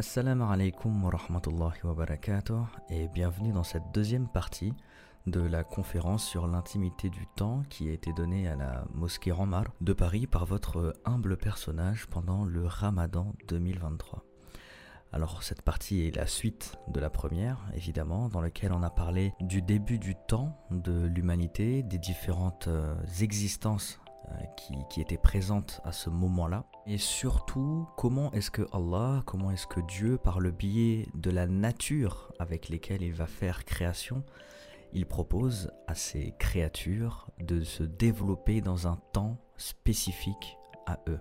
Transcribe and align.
Assalamu 0.00 0.44
alaikum 0.44 1.04
wa 1.04 1.10
rahmatullahi 1.10 1.80
wa 1.84 1.92
barakatuh 1.92 2.54
et 2.88 3.06
bienvenue 3.08 3.52
dans 3.52 3.64
cette 3.64 3.92
deuxième 3.92 4.28
partie 4.28 4.72
de 5.26 5.42
la 5.42 5.62
conférence 5.62 6.24
sur 6.24 6.46
l'intimité 6.46 7.10
du 7.10 7.26
temps 7.36 7.64
qui 7.68 7.86
a 7.90 7.92
été 7.92 8.14
donnée 8.14 8.48
à 8.48 8.56
la 8.56 8.86
mosquée 8.94 9.30
Ramar 9.30 9.66
de 9.82 9.92
Paris 9.92 10.26
par 10.26 10.46
votre 10.46 10.94
humble 11.04 11.36
personnage 11.36 12.06
pendant 12.06 12.46
le 12.46 12.64
Ramadan 12.64 13.34
2023. 13.48 14.24
Alors 15.12 15.42
cette 15.42 15.60
partie 15.60 16.06
est 16.06 16.16
la 16.16 16.26
suite 16.26 16.76
de 16.88 16.98
la 16.98 17.10
première, 17.10 17.58
évidemment, 17.74 18.30
dans 18.30 18.40
laquelle 18.40 18.72
on 18.72 18.82
a 18.82 18.88
parlé 18.88 19.34
du 19.40 19.60
début 19.60 19.98
du 19.98 20.14
temps 20.14 20.56
de 20.70 21.08
l'humanité, 21.08 21.82
des 21.82 21.98
différentes 21.98 22.68
euh, 22.68 22.94
existences 23.20 23.99
qui, 24.56 24.74
qui 24.88 25.00
étaient 25.00 25.18
présentes 25.18 25.80
à 25.84 25.92
ce 25.92 26.10
moment-là, 26.10 26.64
et 26.86 26.98
surtout 26.98 27.88
comment 27.96 28.30
est-ce 28.32 28.50
que 28.50 28.66
Allah, 28.72 29.22
comment 29.26 29.50
est-ce 29.50 29.66
que 29.66 29.80
Dieu, 29.80 30.18
par 30.18 30.40
le 30.40 30.50
biais 30.50 31.08
de 31.14 31.30
la 31.30 31.46
nature 31.46 32.32
avec 32.38 32.68
lesquelles 32.68 33.02
il 33.02 33.12
va 33.12 33.26
faire 33.26 33.64
création, 33.64 34.24
il 34.92 35.06
propose 35.06 35.70
à 35.86 35.94
ces 35.94 36.34
créatures 36.38 37.28
de 37.40 37.62
se 37.62 37.82
développer 37.82 38.60
dans 38.60 38.86
un 38.88 38.96
temps 39.12 39.38
spécifique 39.56 40.56
à 40.86 40.98
eux. 41.08 41.20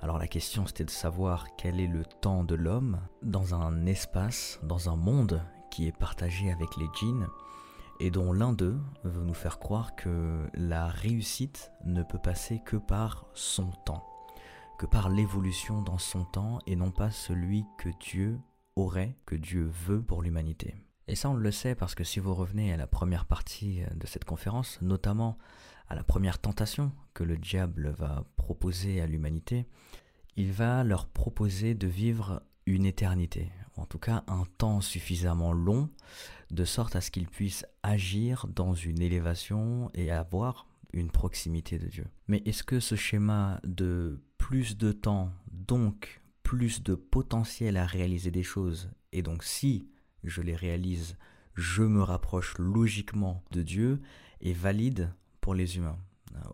Alors 0.00 0.18
la 0.18 0.26
question 0.26 0.66
c'était 0.66 0.84
de 0.84 0.90
savoir 0.90 1.46
quel 1.56 1.78
est 1.78 1.86
le 1.86 2.04
temps 2.04 2.42
de 2.42 2.54
l'homme 2.54 3.00
dans 3.22 3.54
un 3.54 3.86
espace, 3.86 4.58
dans 4.62 4.88
un 4.88 4.96
monde 4.96 5.42
qui 5.70 5.86
est 5.86 5.96
partagé 5.96 6.50
avec 6.50 6.76
les 6.76 6.88
djinns 6.94 7.28
et 8.00 8.10
dont 8.10 8.32
l'un 8.32 8.52
d'eux 8.52 8.78
veut 9.04 9.24
nous 9.24 9.34
faire 9.34 9.58
croire 9.58 9.94
que 9.94 10.48
la 10.54 10.88
réussite 10.88 11.72
ne 11.84 12.02
peut 12.02 12.18
passer 12.18 12.60
que 12.64 12.76
par 12.76 13.26
son 13.34 13.70
temps, 13.84 14.04
que 14.78 14.86
par 14.86 15.08
l'évolution 15.08 15.82
dans 15.82 15.98
son 15.98 16.24
temps 16.24 16.58
et 16.66 16.76
non 16.76 16.90
pas 16.90 17.10
celui 17.10 17.64
que 17.78 17.88
Dieu 18.00 18.38
aurait, 18.76 19.16
que 19.26 19.36
Dieu 19.36 19.70
veut 19.86 20.02
pour 20.02 20.22
l'humanité. 20.22 20.74
Et 21.08 21.14
ça 21.14 21.30
on 21.30 21.34
le 21.34 21.50
sait 21.50 21.74
parce 21.74 21.94
que 21.94 22.04
si 22.04 22.20
vous 22.20 22.34
revenez 22.34 22.72
à 22.72 22.76
la 22.76 22.86
première 22.86 23.26
partie 23.26 23.82
de 23.94 24.06
cette 24.06 24.24
conférence, 24.24 24.80
notamment 24.82 25.38
à 25.88 25.94
la 25.94 26.02
première 26.02 26.38
tentation 26.38 26.92
que 27.14 27.24
le 27.24 27.36
diable 27.36 27.90
va 27.90 28.24
proposer 28.36 29.00
à 29.00 29.06
l'humanité, 29.06 29.66
il 30.36 30.52
va 30.52 30.84
leur 30.84 31.06
proposer 31.06 31.74
de 31.74 31.86
vivre 31.86 32.42
une 32.66 32.86
éternité, 32.86 33.50
en 33.76 33.86
tout 33.86 33.98
cas 33.98 34.24
un 34.26 34.44
temps 34.58 34.80
suffisamment 34.80 35.52
long, 35.52 35.90
de 36.50 36.64
sorte 36.64 36.96
à 36.96 37.00
ce 37.00 37.10
qu'ils 37.10 37.28
puissent 37.28 37.66
agir 37.82 38.46
dans 38.48 38.74
une 38.74 39.00
élévation 39.00 39.90
et 39.94 40.10
avoir 40.10 40.66
une 40.92 41.10
proximité 41.10 41.78
de 41.78 41.86
Dieu. 41.86 42.06
Mais 42.28 42.42
est-ce 42.44 42.62
que 42.62 42.80
ce 42.80 42.94
schéma 42.94 43.60
de 43.64 44.20
plus 44.38 44.76
de 44.76 44.92
temps, 44.92 45.32
donc 45.50 46.20
plus 46.42 46.82
de 46.82 46.94
potentiel 46.94 47.76
à 47.76 47.86
réaliser 47.86 48.30
des 48.30 48.42
choses, 48.42 48.90
et 49.12 49.22
donc 49.22 49.42
si 49.42 49.88
je 50.24 50.42
les 50.42 50.54
réalise, 50.54 51.16
je 51.54 51.82
me 51.82 52.02
rapproche 52.02 52.56
logiquement 52.58 53.42
de 53.50 53.62
Dieu, 53.62 54.00
est 54.40 54.52
valide 54.52 55.12
pour 55.40 55.54
les 55.54 55.76
humains? 55.76 55.98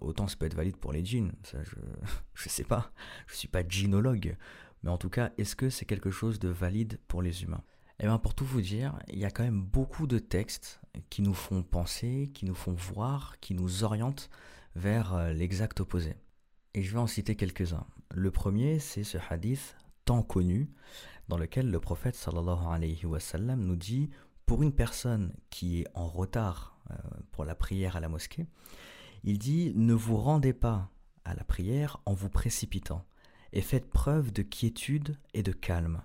Autant 0.01 0.27
ça 0.27 0.36
peut 0.36 0.47
être 0.47 0.55
valide 0.55 0.77
pour 0.77 0.92
les 0.92 1.05
djinns, 1.05 1.33
ça 1.42 1.62
je 1.64 1.77
je 2.34 2.48
sais 2.48 2.64
pas, 2.64 2.92
je 3.27 3.34
suis 3.34 3.48
pas 3.48 3.67
djinnologue, 3.67 4.36
mais 4.82 4.90
en 4.90 4.98
tout 4.98 5.10
cas, 5.10 5.32
est-ce 5.38 5.56
que 5.56 5.70
c'est 5.70 5.84
quelque 5.84 6.10
chose 6.10 6.38
de 6.38 6.48
valide 6.48 6.98
pour 7.08 7.22
les 7.22 7.42
humains? 7.42 7.62
Eh 8.00 8.04
bien, 8.04 8.18
pour 8.18 8.34
tout 8.34 8.44
vous 8.44 8.60
dire, 8.60 8.98
il 9.08 9.18
y 9.18 9.24
a 9.24 9.30
quand 9.30 9.42
même 9.42 9.62
beaucoup 9.62 10.06
de 10.06 10.18
textes 10.18 10.80
qui 11.10 11.20
nous 11.20 11.34
font 11.34 11.62
penser, 11.62 12.30
qui 12.32 12.44
nous 12.44 12.54
font 12.54 12.72
voir, 12.72 13.40
qui 13.40 13.54
nous 13.54 13.82
orientent 13.82 14.30
vers 14.76 15.14
euh, 15.14 15.32
l'exact 15.32 15.80
opposé. 15.80 16.14
Et 16.74 16.82
je 16.82 16.92
vais 16.92 17.00
en 17.00 17.08
citer 17.08 17.34
quelques-uns. 17.34 17.86
Le 18.14 18.30
premier, 18.30 18.78
c'est 18.78 19.04
ce 19.04 19.18
hadith 19.28 19.76
tant 20.04 20.22
connu 20.22 20.70
dans 21.28 21.36
lequel 21.36 21.70
le 21.70 21.80
prophète 21.80 22.14
sallallahu 22.14 22.66
alayhi 22.70 23.04
wa 23.04 23.20
sallam 23.20 23.64
nous 23.64 23.76
dit 23.76 24.10
pour 24.46 24.62
une 24.62 24.72
personne 24.72 25.34
qui 25.50 25.80
est 25.80 25.86
en 25.92 26.06
retard 26.06 26.78
euh, 26.90 26.94
pour 27.32 27.44
la 27.44 27.54
prière 27.54 27.96
à 27.96 28.00
la 28.00 28.08
mosquée, 28.08 28.46
il 29.24 29.38
dit 29.38 29.72
Ne 29.74 29.92
vous 29.92 30.17
rendez 30.17 30.55
pas 30.55 30.90
à 31.24 31.34
la 31.34 31.44
prière 31.44 32.00
en 32.06 32.14
vous 32.14 32.30
précipitant, 32.30 33.05
et 33.53 33.61
faites 33.61 33.91
preuve 33.91 34.33
de 34.33 34.42
quiétude 34.42 35.17
et 35.35 35.42
de 35.42 35.53
calme. 35.53 36.03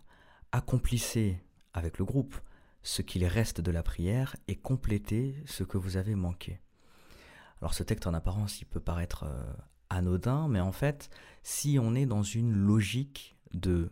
Accomplissez 0.52 1.42
avec 1.74 1.98
le 1.98 2.06
groupe 2.06 2.36
ce 2.84 3.02
qu'il 3.02 3.26
reste 3.26 3.62
de 3.62 3.72
la 3.72 3.84
prière 3.84 4.36
et 4.48 4.56
complétez 4.56 5.42
ce 5.46 5.64
que 5.64 5.78
vous 5.78 5.98
avez 5.98 6.16
manqué. 6.16 6.60
Alors 7.62 7.74
ce 7.74 7.84
texte 7.84 8.08
en 8.08 8.14
apparence, 8.14 8.62
il 8.62 8.66
peut 8.66 8.82
paraître 8.82 9.24
euh, 9.24 9.54
anodin, 9.90 10.48
mais 10.48 10.60
en 10.60 10.74
fait, 10.74 11.10
si 11.44 11.80
on 11.82 11.96
est 11.96 12.06
dans 12.06 12.24
une 12.24 12.54
logique 12.54 13.38
de 13.54 13.92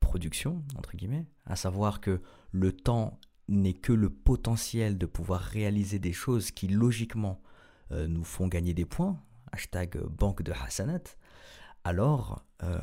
production, 0.00 0.62
entre 0.76 0.96
guillemets, 0.96 1.26
à 1.46 1.56
savoir 1.56 2.00
que 2.00 2.20
le 2.50 2.72
temps 2.72 3.18
n'est 3.48 3.74
que 3.74 3.92
le 3.92 4.10
potentiel 4.10 4.98
de 4.98 5.06
pouvoir 5.06 5.40
réaliser 5.40 5.98
des 5.98 6.12
choses 6.12 6.50
qui 6.50 6.68
logiquement 6.68 7.40
euh, 7.90 8.06
nous 8.06 8.24
font 8.24 8.48
gagner 8.48 8.74
des 8.74 8.84
points, 8.84 9.20
hashtag 9.52 9.98
banque 10.04 10.42
de 10.42 10.52
Hassanat, 10.52 11.16
alors 11.84 12.44
euh, 12.62 12.78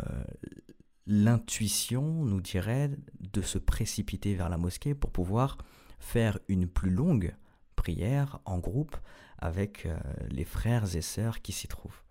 l'intuition 1.05 2.25
nous 2.25 2.41
dirait 2.41 2.91
de 3.19 3.41
se 3.41 3.57
précipiter 3.57 4.35
vers 4.35 4.49
la 4.49 4.57
mosquée 4.57 4.93
pour 4.93 5.11
pouvoir 5.11 5.57
faire 5.99 6.39
une 6.47 6.67
plus 6.67 6.89
longue 6.89 7.35
prière 7.75 8.39
en 8.45 8.59
groupe 8.59 8.97
avec 9.39 9.85
euh, 9.85 9.97
les 10.29 10.45
frères 10.45 10.95
et 10.95 11.01
sœurs 11.01 11.41
qui 11.41 11.51
s'y 11.51 11.67
trouvent. 11.67 12.01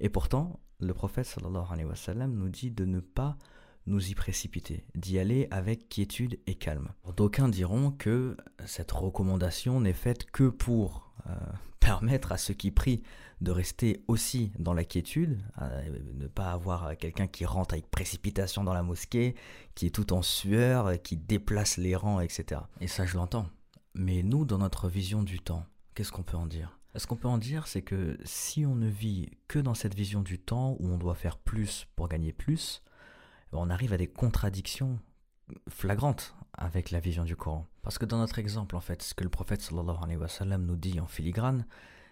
Et 0.00 0.08
pourtant, 0.08 0.60
le 0.80 0.94
prophète 0.94 1.36
nous 1.42 2.48
dit 2.48 2.70
de 2.70 2.84
ne 2.84 3.00
pas 3.00 3.36
nous 3.86 4.10
y 4.10 4.14
précipiter, 4.14 4.84
d'y 4.94 5.18
aller 5.18 5.48
avec 5.50 5.88
quiétude 5.88 6.38
et 6.46 6.54
calme. 6.54 6.90
D'aucuns 7.16 7.48
diront 7.48 7.90
que 7.90 8.36
cette 8.66 8.92
recommandation 8.92 9.80
n'est 9.80 9.94
faite 9.94 10.30
que 10.30 10.48
pour 10.50 11.10
euh, 11.26 11.34
permettre 11.88 12.32
à 12.32 12.36
ceux 12.36 12.52
qui 12.52 12.70
prient 12.70 13.02
de 13.40 13.50
rester 13.50 14.04
aussi 14.08 14.52
dans 14.58 14.74
la 14.74 14.84
quiétude, 14.84 15.38
ne 16.16 16.26
pas 16.26 16.52
avoir 16.52 16.98
quelqu'un 16.98 17.26
qui 17.26 17.46
rentre 17.46 17.72
avec 17.72 17.90
précipitation 17.90 18.62
dans 18.62 18.74
la 18.74 18.82
mosquée, 18.82 19.34
qui 19.74 19.86
est 19.86 19.90
tout 19.90 20.12
en 20.12 20.20
sueur, 20.20 21.00
qui 21.00 21.16
déplace 21.16 21.78
les 21.78 21.96
rangs, 21.96 22.20
etc. 22.20 22.60
Et 22.82 22.88
ça, 22.88 23.06
je 23.06 23.16
l'entends. 23.16 23.48
Mais 23.94 24.22
nous, 24.22 24.44
dans 24.44 24.58
notre 24.58 24.90
vision 24.90 25.22
du 25.22 25.40
temps, 25.40 25.64
qu'est-ce 25.94 26.12
qu'on 26.12 26.22
peut 26.22 26.36
en 26.36 26.46
dire? 26.46 26.78
Ce 26.94 27.06
qu'on 27.06 27.16
peut 27.16 27.26
en 27.26 27.38
dire, 27.38 27.66
c'est 27.68 27.80
que 27.80 28.18
si 28.22 28.66
on 28.66 28.74
ne 28.74 28.88
vit 28.88 29.30
que 29.46 29.58
dans 29.58 29.74
cette 29.74 29.94
vision 29.94 30.20
du 30.20 30.38
temps 30.38 30.76
où 30.80 30.88
on 30.90 30.98
doit 30.98 31.14
faire 31.14 31.38
plus 31.38 31.86
pour 31.96 32.08
gagner 32.08 32.34
plus, 32.34 32.82
on 33.52 33.70
arrive 33.70 33.94
à 33.94 33.96
des 33.96 34.08
contradictions 34.08 34.98
flagrantes 35.68 36.34
avec 36.52 36.90
la 36.90 37.00
vision 37.00 37.24
du 37.24 37.36
Coran. 37.36 37.66
Parce 37.82 37.98
que 37.98 38.04
dans 38.04 38.18
notre 38.18 38.38
exemple, 38.38 38.76
en 38.76 38.80
fait, 38.80 39.02
ce 39.02 39.14
que 39.14 39.24
le 39.24 39.30
prophète 39.30 39.70
nous 39.70 40.76
dit 40.76 41.00
en 41.00 41.06
filigrane, 41.06 41.66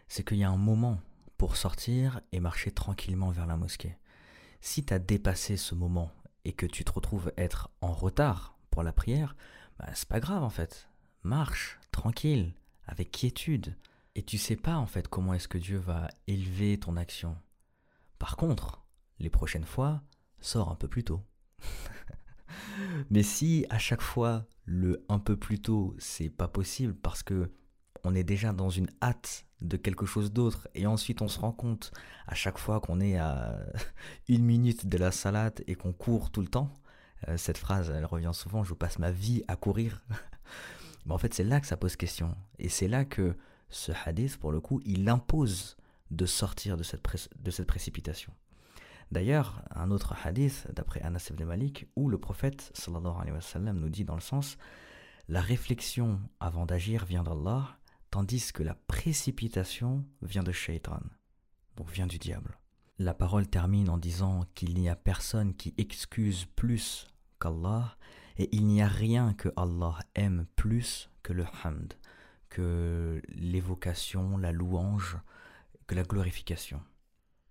c'est 0.09 0.25
qu'il 0.25 0.39
y 0.39 0.45
a 0.45 0.51
un 0.51 0.57
moment 0.57 1.01
pour 1.37 1.57
sortir 1.57 2.21
et 2.33 2.41
marcher 2.41 2.71
tranquillement 2.71 3.31
vers 3.31 3.47
la 3.47 3.57
mosquée. 3.57 3.99
Si 4.61 4.85
tu 4.85 4.95
as 4.95 4.99
dépassé 4.99 5.57
ce 5.57 5.75
moment 5.75 6.11
et 6.45 6.53
que 6.53 6.67
tu 6.67 6.85
te 6.85 6.93
retrouves 6.93 7.33
être 7.37 7.71
en 7.81 7.93
retard 7.93 8.57
pour 8.71 8.83
la 8.83 8.93
prière, 8.93 9.37
bah, 9.79 9.89
c'est 9.95 10.09
pas 10.09 10.21
grave 10.21 10.43
en 10.43 10.51
fait. 10.51 10.89
Marche, 11.23 11.79
tranquille, 11.91 12.55
avec 12.87 13.11
quiétude. 13.11 13.77
Et 14.15 14.23
tu 14.23 14.39
sais 14.39 14.57
pas 14.57 14.77
en 14.77 14.87
fait 14.87 15.09
comment 15.09 15.35
est-ce 15.35 15.49
que 15.49 15.59
Dieu 15.59 15.79
va 15.79 16.09
élever 16.27 16.79
ton 16.79 16.97
action. 16.97 17.37
Par 18.19 18.37
contre, 18.37 18.83
les 19.19 19.29
prochaines 19.29 19.65
fois, 19.65 20.03
sors 20.41 20.71
un 20.71 20.75
peu 20.75 20.89
plus 20.89 21.05
tôt. 21.05 21.23
Mais 23.11 23.23
si 23.23 23.67
à 23.71 23.79
chaque 23.79 24.01
fois 24.01 24.47
le 24.65 25.05
un 25.09 25.19
peu 25.19 25.37
plus 25.37 25.61
tôt 25.61 25.95
c'est 25.99 26.29
pas 26.29 26.49
possible 26.49 26.95
parce 26.95 27.23
que 27.23 27.51
on 28.05 28.15
est 28.15 28.25
déjà 28.25 28.53
dans 28.53 28.71
une 28.71 28.89
hâte 29.03 29.47
de 29.61 29.77
quelque 29.77 30.07
chose 30.07 30.33
d'autre 30.33 30.69
et 30.75 30.87
ensuite 30.87 31.23
on 31.23 31.29
se 31.29 31.39
rend 31.39 31.53
compte 31.53 31.93
à 32.27 32.35
chaque 32.35 32.59
fois 32.59 32.81
qu'on 32.81 33.01
est 33.01 33.17
à 33.17 33.59
une 34.29 34.45
minute 34.45 34.87
de 34.87 34.99
la 34.99 35.11
salade 35.11 35.63
et 35.67 35.75
qu'on 35.75 35.93
court 35.93 36.31
tout 36.31 36.41
le 36.41 36.49
temps, 36.49 36.73
euh, 37.29 37.37
cette 37.37 37.59
phrase 37.59 37.91
elle 37.91 38.05
revient 38.05 38.33
souvent, 38.33 38.65
je 38.65 38.75
passe 38.75 38.99
ma 38.99 39.11
vie 39.11 39.43
à 39.49 39.57
courir. 39.57 40.05
Mais 41.07 41.13
en 41.13 41.19
fait 41.19 41.35
c'est 41.35 41.45
là 41.45 41.61
que 41.61 41.67
ça 41.67 41.77
pose 41.77 41.97
question 41.97 42.37
et 42.59 42.69
c'est 42.69 42.89
là 42.89 43.05
que 43.05 43.37
ce 43.71 43.93
hadith 44.05 44.37
pour 44.37 44.53
le 44.53 44.61
coup 44.61 44.81
il 44.85 45.09
impose 45.09 45.77
de 46.11 46.27
sortir 46.27 46.77
de 46.77 46.83
cette, 46.83 47.03
de 47.41 47.51
cette 47.51 47.67
précipitation. 47.67 48.33
D'ailleurs, 49.13 49.63
un 49.71 49.91
autre 49.91 50.15
hadith 50.25 50.67
d'après 50.73 51.01
Anas 51.03 51.29
ibn 51.31 51.45
Malik 51.45 51.89
où 51.97 52.09
le 52.09 52.19
prophète 52.19 52.71
sallallahu 52.75 53.21
alayhi 53.21 53.37
wa 53.37 53.73
nous 53.73 53.89
dit 53.89 54.05
dans 54.05 54.17
le 54.17 54.21
sens 54.21 54.57
la 55.29 55.41
réflexion 55.41 56.21
avant 56.41 56.67
d'agir 56.67 57.05
vient 57.05 57.23
d'Allah 57.23 57.79
tandis 58.11 58.53
que 58.53 58.63
la 58.63 58.75
précipitation 58.75 60.05
vient 60.23 60.43
de 60.43 60.53
Shaitan, 60.53 61.01
donc 61.77 61.91
vient 61.91 62.07
du 62.07 62.19
diable. 62.19 62.59
La 62.99 63.13
parole 63.13 63.49
termine 63.49 63.91
en 63.91 63.99
disant 63.99 64.45
qu'il 64.55 64.75
n'y 64.75 64.89
a 64.89 64.97
personne 64.97 65.55
qui 65.55 65.75
excuse 65.79 66.47
plus 66.57 67.07
qu'Allah 67.41 67.97
et 68.39 68.49
il 68.55 68.67
n'y 68.67 68.83
a 68.83 68.89
rien 68.89 69.35
que 69.35 69.49
Allah 69.57 69.99
aime 70.15 70.47
plus 70.57 71.11
que 71.23 71.33
le 71.33 71.45
hamd, 71.65 71.95
que 72.49 73.21
l'évocation, 73.29 74.39
la 74.39 74.53
louange, 74.53 75.19
que 75.87 75.95
la 75.95 76.05
glorification. 76.05 76.81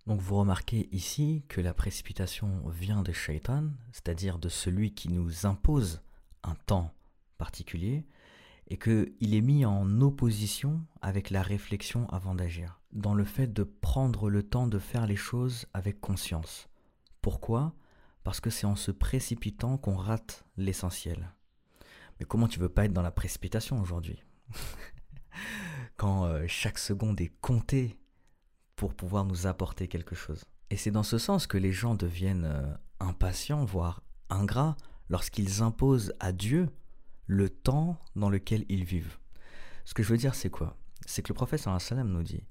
Donc 0.06 0.20
vous 0.20 0.36
remarquez 0.36 0.88
ici 0.92 1.42
que 1.48 1.60
la 1.60 1.74
précipitation 1.74 2.62
vient 2.68 3.02
de 3.02 3.12
Shaitan, 3.12 3.64
c'est-à-dire 3.90 4.38
de 4.38 4.48
celui 4.48 4.94
qui 4.94 5.08
nous 5.08 5.46
impose 5.46 6.00
un 6.44 6.54
temps 6.66 6.94
particulier, 7.38 8.06
et 8.68 8.78
qu'il 8.78 9.34
est 9.34 9.40
mis 9.40 9.64
en 9.64 10.00
opposition 10.00 10.80
avec 11.00 11.30
la 11.30 11.42
réflexion 11.42 12.08
avant 12.10 12.34
d'agir, 12.34 12.80
dans 12.92 13.14
le 13.14 13.24
fait 13.24 13.52
de 13.52 13.62
prendre 13.62 14.28
le 14.30 14.42
temps 14.42 14.66
de 14.66 14.78
faire 14.78 15.06
les 15.06 15.16
choses 15.16 15.66
avec 15.74 16.00
conscience. 16.00 16.68
Pourquoi? 17.20 17.74
Parce 18.24 18.40
que 18.40 18.50
c'est 18.50 18.66
en 18.66 18.76
se 18.76 18.90
précipitant 18.90 19.76
qu'on 19.76 19.96
rate 19.96 20.44
l'essentiel. 20.56 21.32
Mais 22.18 22.26
comment 22.26 22.48
tu 22.48 22.58
veux 22.58 22.68
pas 22.68 22.86
être 22.86 22.92
dans 22.92 23.02
la 23.02 23.10
précipitation 23.10 23.80
aujourd'hui? 23.80 24.22
Quand 25.96 26.24
euh, 26.24 26.44
chaque 26.48 26.78
seconde 26.78 27.20
est 27.20 27.32
comptée 27.40 27.98
pour 28.76 28.94
pouvoir 28.94 29.24
nous 29.24 29.46
apporter 29.46 29.88
quelque 29.88 30.14
chose. 30.14 30.44
Et 30.70 30.76
c'est 30.76 30.90
dans 30.90 31.02
ce 31.02 31.18
sens 31.18 31.46
que 31.46 31.58
les 31.58 31.72
gens 31.72 31.94
deviennent 31.94 32.44
euh, 32.44 32.74
impatients, 33.00 33.64
voire 33.64 34.02
ingrats, 34.30 34.76
lorsqu'ils 35.08 35.62
imposent 35.62 36.12
à 36.20 36.32
Dieu 36.32 36.68
le 37.26 37.48
temps 37.48 37.98
dans 38.14 38.30
lequel 38.30 38.64
ils 38.68 38.84
vivent. 38.84 39.18
Ce 39.84 39.94
que 39.94 40.02
je 40.02 40.08
veux 40.08 40.18
dire, 40.18 40.34
c'est 40.34 40.50
quoi? 40.50 40.76
C'est 41.06 41.22
que 41.22 41.28
le 41.28 41.34
prophète 41.34 41.60
sallam 41.60 42.08
nous 42.08 42.22
dit 42.22 42.42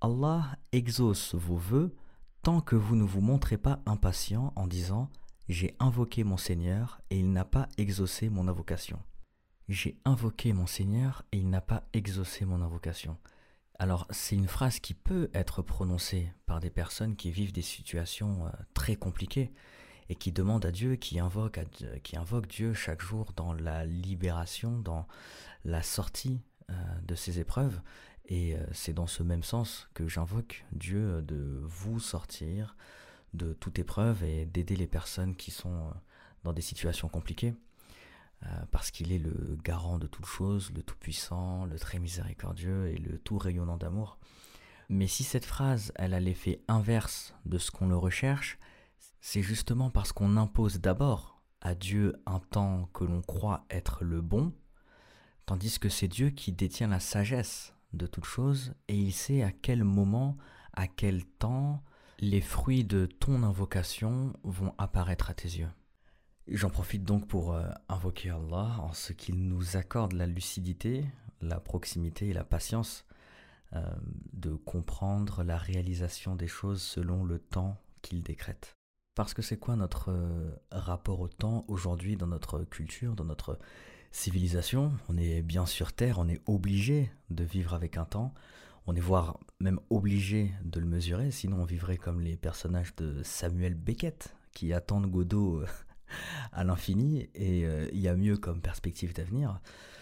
Allah 0.00 0.58
exauce 0.72 1.34
vos 1.34 1.56
voeux 1.56 1.94
tant 2.42 2.60
que 2.60 2.76
vous 2.76 2.96
ne 2.96 3.04
vous 3.04 3.22
montrez 3.22 3.56
pas 3.56 3.80
impatient 3.86 4.52
en 4.54 4.66
disant 4.66 5.10
J'ai 5.48 5.74
invoqué 5.78 6.24
mon 6.24 6.36
Seigneur 6.36 7.00
et 7.10 7.18
il 7.18 7.32
n'a 7.32 7.44
pas 7.44 7.68
exaucé 7.78 8.28
mon 8.28 8.48
invocation. 8.48 9.02
J'ai 9.68 9.98
invoqué 10.04 10.52
mon 10.52 10.66
Seigneur 10.66 11.24
et 11.32 11.38
il 11.38 11.48
n'a 11.48 11.62
pas 11.62 11.84
exaucé 11.94 12.44
mon 12.44 12.60
invocation. 12.60 13.16
Alors 13.78 14.06
c'est 14.10 14.36
une 14.36 14.48
phrase 14.48 14.78
qui 14.78 14.94
peut 14.94 15.30
être 15.34 15.62
prononcée 15.62 16.32
par 16.46 16.60
des 16.60 16.70
personnes 16.70 17.16
qui 17.16 17.30
vivent 17.30 17.52
des 17.52 17.62
situations 17.62 18.46
euh, 18.46 18.50
très 18.72 18.96
compliquées 18.96 19.52
et 20.08 20.14
qui 20.14 20.32
demandent 20.32 20.66
à 20.66 20.70
Dieu, 20.70 20.96
qui 20.96 21.18
invoquent, 21.18 21.60
qui 22.02 22.16
Dieu 22.48 22.74
chaque 22.74 23.00
jour 23.00 23.32
dans 23.34 23.52
la 23.52 23.84
libération, 23.84 24.78
dans 24.78 25.08
la 25.64 25.82
sortie 25.82 26.40
euh, 26.70 26.74
de 27.06 27.14
ces 27.14 27.40
épreuves. 27.40 27.80
Et 28.26 28.54
euh, 28.54 28.64
c'est 28.72 28.92
dans 28.92 29.06
ce 29.06 29.22
même 29.22 29.42
sens 29.42 29.88
que 29.94 30.06
j'invoque 30.06 30.64
Dieu 30.72 31.22
de 31.22 31.60
vous 31.64 32.00
sortir 32.00 32.76
de 33.32 33.54
toute 33.54 33.78
épreuve 33.78 34.22
et 34.22 34.46
d'aider 34.46 34.76
les 34.76 34.86
personnes 34.86 35.34
qui 35.34 35.50
sont 35.50 35.92
dans 36.44 36.52
des 36.52 36.62
situations 36.62 37.08
compliquées. 37.08 37.54
Euh, 38.42 38.48
parce 38.70 38.90
qu'il 38.90 39.12
est 39.12 39.18
le 39.18 39.56
garant 39.62 39.98
de 39.98 40.06
toutes 40.06 40.26
choses, 40.26 40.70
le 40.74 40.82
tout-puissant, 40.82 41.64
le 41.64 41.78
très 41.78 41.98
miséricordieux 41.98 42.88
et 42.88 42.96
le 42.96 43.18
tout 43.18 43.38
rayonnant 43.38 43.78
d'amour. 43.78 44.18
Mais 44.90 45.06
si 45.06 45.24
cette 45.24 45.46
phrase, 45.46 45.92
elle 45.94 46.12
a 46.12 46.20
l'effet 46.20 46.60
inverse 46.68 47.34
de 47.46 47.56
ce 47.56 47.70
qu'on 47.70 47.88
le 47.88 47.96
recherche, 47.96 48.58
c'est 49.20 49.42
justement 49.42 49.88
parce 49.88 50.12
qu'on 50.12 50.36
impose 50.36 50.80
d'abord 50.80 51.40
à 51.62 51.74
Dieu 51.74 52.14
un 52.26 52.40
temps 52.40 52.90
que 52.92 53.04
l'on 53.04 53.22
croit 53.22 53.64
être 53.70 54.04
le 54.04 54.20
bon, 54.20 54.52
tandis 55.46 55.78
que 55.78 55.88
c'est 55.88 56.08
Dieu 56.08 56.28
qui 56.28 56.52
détient 56.52 56.88
la 56.88 57.00
sagesse 57.00 57.72
de 57.94 58.06
toutes 58.06 58.26
choses 58.26 58.74
et 58.88 58.96
il 58.96 59.12
sait 59.12 59.42
à 59.42 59.52
quel 59.52 59.84
moment, 59.84 60.36
à 60.74 60.86
quel 60.86 61.24
temps 61.24 61.82
les 62.18 62.42
fruits 62.42 62.84
de 62.84 63.06
ton 63.06 63.42
invocation 63.42 64.34
vont 64.42 64.74
apparaître 64.76 65.30
à 65.30 65.34
tes 65.34 65.48
yeux. 65.48 65.70
J'en 66.46 66.68
profite 66.68 67.04
donc 67.04 67.26
pour 67.26 67.54
euh, 67.54 67.66
invoquer 67.88 68.28
Allah 68.28 68.76
en 68.80 68.92
ce 68.92 69.14
qu'il 69.14 69.48
nous 69.48 69.78
accorde 69.78 70.12
la 70.12 70.26
lucidité, 70.26 71.06
la 71.40 71.58
proximité 71.58 72.28
et 72.28 72.32
la 72.34 72.44
patience 72.44 73.06
euh, 73.74 73.82
de 74.34 74.54
comprendre 74.54 75.42
la 75.42 75.56
réalisation 75.56 76.36
des 76.36 76.46
choses 76.46 76.82
selon 76.82 77.24
le 77.24 77.38
temps 77.38 77.80
qu'il 78.02 78.22
décrète. 78.22 78.76
Parce 79.14 79.32
que 79.32 79.40
c'est 79.40 79.56
quoi 79.56 79.74
notre 79.74 80.10
euh, 80.10 80.50
rapport 80.70 81.20
au 81.20 81.28
temps 81.28 81.64
aujourd'hui 81.66 82.16
dans 82.16 82.26
notre 82.26 82.62
culture, 82.64 83.16
dans 83.16 83.24
notre 83.24 83.58
civilisation? 84.10 84.92
On 85.08 85.16
est 85.16 85.40
bien 85.40 85.64
sur 85.64 85.94
Terre, 85.94 86.18
on 86.18 86.28
est 86.28 86.42
obligé 86.44 87.10
de 87.30 87.44
vivre 87.44 87.72
avec 87.72 87.96
un 87.96 88.04
temps, 88.04 88.34
on 88.86 88.94
est 88.94 89.00
voire 89.00 89.38
même 89.60 89.80
obligé 89.88 90.52
de 90.62 90.78
le 90.78 90.86
mesurer, 90.86 91.30
sinon 91.30 91.62
on 91.62 91.64
vivrait 91.64 91.96
comme 91.96 92.20
les 92.20 92.36
personnages 92.36 92.94
de 92.96 93.22
Samuel 93.22 93.74
Beckett 93.74 94.36
qui 94.52 94.74
attendent 94.74 95.10
Godot 95.10 95.64
à 96.52 96.64
l'infini 96.64 97.28
et 97.34 97.66
euh, 97.66 97.88
il 97.92 98.00
y 98.00 98.08
a 98.08 98.16
mieux 98.16 98.36
comme 98.36 98.60
perspective 98.60 99.14
d'avenir. 99.14 99.60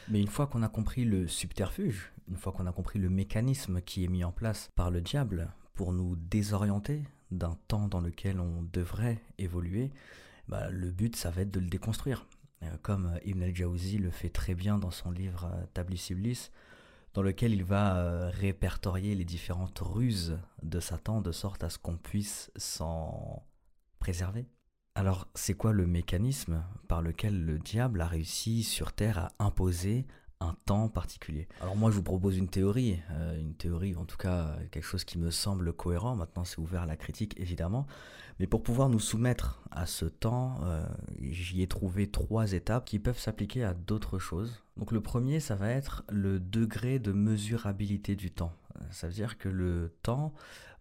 Mais 0.08 0.20
une 0.20 0.28
fois 0.28 0.46
qu'on 0.46 0.62
a 0.62 0.68
compris 0.68 1.04
le 1.04 1.28
subterfuge, 1.28 2.12
une 2.28 2.36
fois 2.36 2.52
qu'on 2.52 2.66
a 2.66 2.72
compris 2.72 2.98
le 2.98 3.08
mécanisme 3.08 3.80
qui 3.80 4.04
est 4.04 4.08
mis 4.08 4.24
en 4.24 4.32
place 4.32 4.70
par 4.74 4.90
le 4.90 5.00
diable 5.00 5.52
pour 5.74 5.92
nous 5.92 6.16
désorienter 6.16 7.02
d'un 7.30 7.56
temps 7.68 7.88
dans 7.88 8.00
lequel 8.00 8.40
on 8.40 8.62
devrait 8.72 9.22
évoluer, 9.38 9.90
bah, 10.48 10.70
le 10.70 10.90
but 10.90 11.16
ça 11.16 11.30
va 11.30 11.42
être 11.42 11.50
de 11.50 11.60
le 11.60 11.68
déconstruire. 11.68 12.26
Euh, 12.62 12.76
comme 12.82 13.18
Ibn 13.24 13.42
al-Jawzi 13.42 13.98
le 13.98 14.10
fait 14.10 14.28
très 14.28 14.54
bien 14.54 14.78
dans 14.78 14.90
son 14.90 15.10
livre 15.10 15.50
euh, 15.52 15.64
Tablis 15.72 16.08
Iblis, 16.10 16.50
dans 17.14 17.22
lequel 17.22 17.52
il 17.52 17.64
va 17.64 18.30
répertorier 18.30 19.14
les 19.14 19.26
différentes 19.26 19.78
ruses 19.80 20.38
de 20.62 20.80
Satan 20.80 21.20
de 21.20 21.30
sorte 21.30 21.62
à 21.62 21.68
ce 21.68 21.76
qu'on 21.76 21.98
puisse 21.98 22.50
s'en 22.56 23.44
préserver. 23.98 24.46
Alors, 24.94 25.26
c'est 25.34 25.54
quoi 25.54 25.72
le 25.72 25.86
mécanisme 25.86 26.62
par 26.86 27.00
lequel 27.00 27.46
le 27.46 27.58
diable 27.58 28.02
a 28.02 28.06
réussi 28.06 28.62
sur 28.62 28.92
Terre 28.92 29.18
à 29.18 29.44
imposer 29.44 30.06
un 30.40 30.54
temps 30.66 30.90
particulier? 30.90 31.48
Alors 31.62 31.76
moi, 31.76 31.90
je 31.90 31.96
vous 31.96 32.02
propose 32.02 32.36
une 32.36 32.48
théorie, 32.48 33.00
euh, 33.10 33.40
une 33.40 33.54
théorie, 33.54 33.96
en 33.96 34.04
tout 34.04 34.18
cas 34.18 34.54
quelque 34.70 34.84
chose 34.84 35.04
qui 35.04 35.18
me 35.18 35.30
semble 35.30 35.72
cohérent. 35.72 36.14
Maintenant, 36.14 36.44
c'est 36.44 36.58
ouvert 36.58 36.82
à 36.82 36.86
la 36.86 36.96
critique, 36.96 37.40
évidemment. 37.40 37.86
Mais 38.38 38.46
pour 38.46 38.62
pouvoir 38.62 38.90
nous 38.90 38.98
soumettre 38.98 39.62
à 39.70 39.86
ce 39.86 40.04
temps, 40.04 40.60
euh, 40.64 40.84
j'y 41.20 41.62
ai 41.62 41.66
trouvé 41.66 42.10
trois 42.10 42.52
étapes 42.52 42.84
qui 42.84 42.98
peuvent 42.98 43.18
s'appliquer 43.18 43.64
à 43.64 43.72
d'autres 43.72 44.18
choses. 44.18 44.62
Donc 44.76 44.92
le 44.92 45.00
premier, 45.00 45.40
ça 45.40 45.56
va 45.56 45.70
être 45.70 46.04
le 46.10 46.38
degré 46.38 46.98
de 46.98 47.12
mesurabilité 47.12 48.14
du 48.14 48.30
temps. 48.30 48.52
Ça 48.90 49.06
veut 49.06 49.14
dire 49.14 49.38
que 49.38 49.48
le 49.48 49.96
temps 50.02 50.34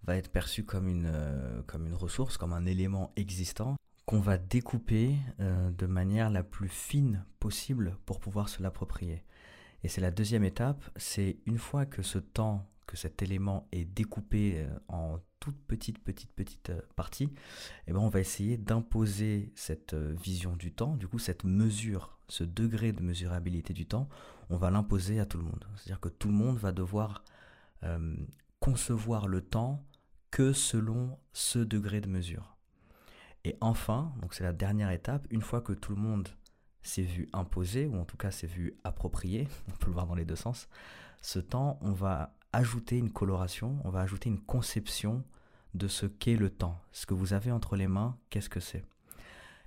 va 0.03 0.17
être 0.17 0.31
perçu 0.31 0.65
comme 0.65 0.89
une, 0.89 1.09
euh, 1.09 1.61
comme 1.65 1.87
une 1.87 1.93
ressource, 1.93 2.37
comme 2.37 2.51
un 2.51 2.65
élément 2.65 3.13
existant 3.15 3.77
qu'on 4.11 4.19
va 4.19 4.37
découper 4.37 5.15
euh, 5.39 5.71
de 5.71 5.85
manière 5.85 6.29
la 6.29 6.43
plus 6.43 6.67
fine 6.67 7.23
possible 7.39 7.95
pour 8.05 8.19
pouvoir 8.19 8.49
se 8.49 8.61
l'approprier. 8.61 9.23
Et 9.83 9.87
c'est 9.87 10.01
la 10.01 10.11
deuxième 10.11 10.43
étape, 10.43 10.83
c'est 10.97 11.37
une 11.45 11.57
fois 11.57 11.85
que 11.85 12.01
ce 12.01 12.17
temps, 12.17 12.69
que 12.87 12.97
cet 12.97 13.21
élément 13.21 13.69
est 13.71 13.85
découpé 13.85 14.65
euh, 14.65 14.79
en 14.89 15.19
toutes 15.39 15.57
petites, 15.65 15.97
petites, 16.03 16.33
petites 16.33 16.71
euh, 16.71 16.81
parties, 16.97 17.29
eh 17.87 17.93
ben 17.93 17.99
on 17.99 18.09
va 18.09 18.19
essayer 18.19 18.57
d'imposer 18.57 19.53
cette 19.55 19.93
vision 19.93 20.57
du 20.57 20.73
temps, 20.73 20.97
du 20.97 21.07
coup 21.07 21.17
cette 21.17 21.45
mesure, 21.45 22.17
ce 22.27 22.43
degré 22.43 22.91
de 22.91 23.01
mesurabilité 23.01 23.73
du 23.73 23.85
temps, 23.85 24.09
on 24.49 24.57
va 24.57 24.71
l'imposer 24.71 25.21
à 25.21 25.25
tout 25.25 25.37
le 25.37 25.45
monde. 25.45 25.65
C'est-à-dire 25.77 26.01
que 26.01 26.09
tout 26.09 26.27
le 26.27 26.33
monde 26.33 26.57
va 26.57 26.73
devoir 26.73 27.23
concevoir 28.59 29.27
le 29.27 29.39
temps 29.39 29.85
que 30.31 30.51
selon 30.51 31.17
ce 31.31 31.59
degré 31.59 32.01
de 32.01 32.09
mesure. 32.09 32.57
Et 33.43 33.57
enfin, 33.61 34.13
donc 34.21 34.33
c'est 34.33 34.43
la 34.43 34.53
dernière 34.53 34.91
étape, 34.91 35.25
une 35.31 35.41
fois 35.41 35.61
que 35.61 35.73
tout 35.73 35.93
le 35.93 36.01
monde 36.01 36.29
s'est 36.83 37.01
vu 37.01 37.27
imposé, 37.33 37.85
ou 37.85 37.97
en 37.97 38.05
tout 38.05 38.17
cas 38.17 38.31
s'est 38.31 38.47
vu 38.47 38.75
approprié, 38.83 39.47
on 39.69 39.71
peut 39.77 39.87
le 39.87 39.93
voir 39.93 40.07
dans 40.07 40.15
les 40.15 40.25
deux 40.25 40.35
sens, 40.35 40.67
ce 41.21 41.39
temps, 41.39 41.77
on 41.81 41.91
va 41.91 42.35
ajouter 42.53 42.97
une 42.97 43.11
coloration, 43.11 43.79
on 43.83 43.89
va 43.89 44.01
ajouter 44.01 44.29
une 44.29 44.41
conception 44.41 45.23
de 45.73 45.87
ce 45.87 46.05
qu'est 46.05 46.35
le 46.35 46.49
temps. 46.49 46.79
Ce 46.91 47.05
que 47.05 47.13
vous 47.13 47.33
avez 47.33 47.51
entre 47.51 47.75
les 47.75 47.87
mains, 47.87 48.17
qu'est-ce 48.29 48.49
que 48.49 48.59
c'est? 48.59 48.83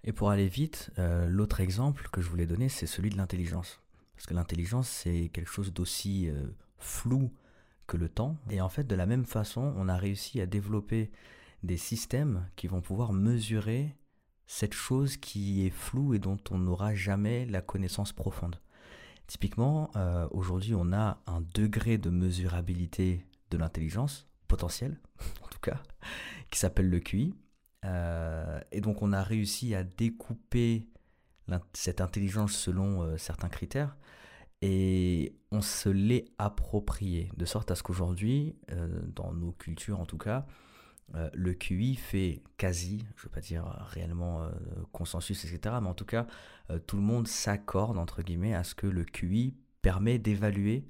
Et 0.03 0.13
pour 0.13 0.31
aller 0.31 0.49
vite, 0.49 0.91
euh, 0.99 1.27
l'autre 1.29 1.61
exemple 1.61 2.09
que 2.13 2.21
je 2.21 2.29
voulais 2.29 2.47
donner, 2.47 2.69
c'est 2.69 2.87
celui 2.87 3.09
de 3.09 3.17
l'intelligence. 3.17 3.81
Parce 4.15 4.27
que 4.27 4.35
l'intelligence, 4.35 4.89
c'est 4.89 5.31
quelque 5.33 5.51
chose 5.51 5.73
d'aussi 5.73 6.29
euh, 6.29 6.47
flou 6.79 7.33
que 7.87 7.97
le 7.97 8.09
temps. 8.09 8.37
Et 8.51 8.61
en 8.61 8.69
fait, 8.69 8.85
de 8.85 8.95
la 8.95 9.07
même 9.07 9.25
façon, 9.25 9.73
on 9.77 9.89
a 9.89 9.97
réussi 9.97 10.41
à 10.41 10.47
développer 10.47 11.11
des 11.65 11.77
systèmes 11.77 12.47
qui 12.57 12.67
vont 12.67 12.81
pouvoir 12.81 13.13
mesurer 13.13 13.97
cette 14.47 14.75
chose 14.75 15.17
qui 15.17 15.67
est 15.67 15.71
floue 15.71 16.15
et 16.15 16.19
dont 16.19 16.39
on 16.51 16.59
n'aura 16.59 16.95
jamais 16.95 17.47
la 17.47 17.63
connaissance 17.63 18.13
profonde. 18.13 18.61
Typiquement, 19.27 19.91
euh, 19.97 20.29
aujourd'hui, 20.33 20.75
on 20.75 20.93
a 20.93 21.23
un 21.27 21.41
degré 21.55 21.97
de 21.97 22.11
mesurabilité 22.11 23.27
de 23.51 23.57
l'intelligence 23.57 24.29
potentielle, 24.49 25.01
en 25.43 25.49
tout 25.49 25.61
cas, 25.61 25.83
qui 26.51 26.59
s'appelle 26.59 26.91
le 26.91 27.01
QI. 27.01 27.35
Euh, 27.87 28.61
et 28.71 28.83
donc, 28.83 29.01
on 29.01 29.13
a 29.13 29.23
réussi 29.23 29.75
à 29.75 29.83
découper 29.83 30.87
cette 31.73 32.01
intelligence 32.01 32.53
selon 32.53 33.03
euh, 33.03 33.17
certains 33.17 33.49
critères 33.49 33.97
et 34.61 35.37
on 35.51 35.61
se 35.61 35.89
l'est 35.89 36.27
approprié, 36.39 37.31
de 37.37 37.45
sorte 37.45 37.71
à 37.71 37.75
ce 37.75 37.83
qu'aujourd'hui, 37.83 38.57
dans 39.15 39.31
nos 39.35 39.53
cultures 39.53 40.01
en 40.01 40.07
tout 40.07 40.17
cas, 40.17 40.47
euh, 41.15 41.29
le 41.33 41.55
QI 41.55 41.97
fait 41.97 42.43
quasi, 42.57 43.05
je 43.17 43.23
ne 43.23 43.25
veux 43.25 43.31
pas 43.31 43.41
dire 43.41 43.65
réellement 43.91 44.43
euh, 44.43 44.51
consensus, 44.93 45.45
etc., 45.45 45.77
mais 45.81 45.89
en 45.89 45.95
tout 45.95 46.07
cas, 46.07 46.27
euh, 46.71 46.79
tout 46.79 46.97
le 46.97 47.03
monde 47.03 47.29
s'accorde, 47.29 47.99
entre 47.99 48.23
guillemets, 48.23 48.55
à 48.55 48.65
ce 48.65 48.75
que 48.75 48.87
le 48.87 49.05
QI 49.05 49.55
permet 49.83 50.19
d'évaluer 50.19 50.89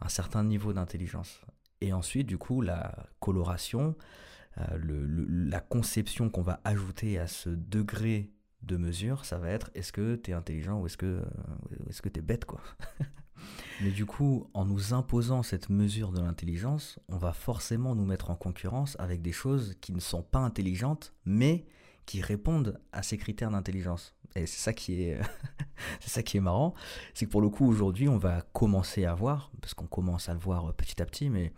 un 0.00 0.08
certain 0.08 0.42
niveau 0.44 0.72
d'intelligence. 0.72 1.42
Et 1.80 1.92
ensuite, 1.92 2.26
du 2.26 2.38
coup, 2.38 2.62
la 2.62 3.06
coloration, 3.20 3.96
la 4.56 5.60
conception 5.60 6.28
qu'on 6.28 6.42
va 6.42 6.60
ajouter 6.64 7.18
à 7.18 7.26
ce 7.26 7.48
degré 7.48 8.30
de 8.62 8.76
mesure, 8.76 9.24
ça 9.24 9.38
va 9.38 9.50
être 9.50 9.70
est-ce 9.74 9.92
que 9.92 10.16
tu 10.16 10.32
es 10.32 10.34
intelligent 10.34 10.80
ou 10.80 10.86
est-ce 10.86 10.98
que 10.98 11.22
est-ce 11.88 12.02
que 12.02 12.10
tu 12.10 12.20
es 12.20 12.22
bête 12.22 12.44
quoi? 12.44 12.60
Mais 13.82 13.90
du 13.90 14.04
coup, 14.04 14.46
en 14.52 14.66
nous 14.66 14.92
imposant 14.92 15.42
cette 15.42 15.70
mesure 15.70 16.12
de 16.12 16.20
l'intelligence, 16.20 16.98
on 17.08 17.16
va 17.16 17.32
forcément 17.32 17.94
nous 17.94 18.04
mettre 18.04 18.30
en 18.30 18.34
concurrence 18.34 18.94
avec 18.98 19.22
des 19.22 19.32
choses 19.32 19.74
qui 19.80 19.92
ne 19.92 20.00
sont 20.00 20.22
pas 20.22 20.40
intelligentes, 20.40 21.14
mais 21.24 21.64
qui 22.04 22.20
répondent 22.20 22.78
à 22.92 23.02
ces 23.02 23.16
critères 23.16 23.50
d'intelligence. 23.50 24.14
Et 24.36 24.44
c'est 24.44 24.58
ça 24.58 24.72
qui 24.74 25.02
est, 25.02 25.18
c'est 26.00 26.10
ça 26.10 26.22
qui 26.22 26.36
est 26.36 26.40
marrant, 26.40 26.74
c'est 27.14 27.24
que 27.24 27.30
pour 27.30 27.40
le 27.40 27.48
coup 27.48 27.66
aujourd'hui, 27.66 28.08
on 28.08 28.18
va 28.18 28.42
commencer 28.52 29.06
à 29.06 29.14
voir, 29.14 29.50
parce 29.62 29.72
qu'on 29.72 29.86
commence 29.86 30.28
à 30.28 30.34
le 30.34 30.40
voir 30.40 30.74
petit 30.74 31.00
à 31.00 31.06
petit, 31.06 31.30
mais 31.30 31.52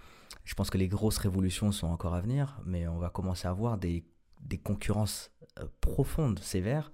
je 0.44 0.54
pense 0.54 0.70
que 0.70 0.78
les 0.78 0.88
grosses 0.88 1.18
révolutions 1.18 1.72
sont 1.72 1.88
encore 1.88 2.14
à 2.14 2.20
venir, 2.20 2.60
mais 2.64 2.86
on 2.86 2.98
va 2.98 3.10
commencer 3.10 3.48
à 3.48 3.52
voir 3.52 3.78
des, 3.78 4.04
des 4.40 4.58
concurrences 4.58 5.32
euh, 5.58 5.66
profondes, 5.80 6.38
sévères, 6.38 6.92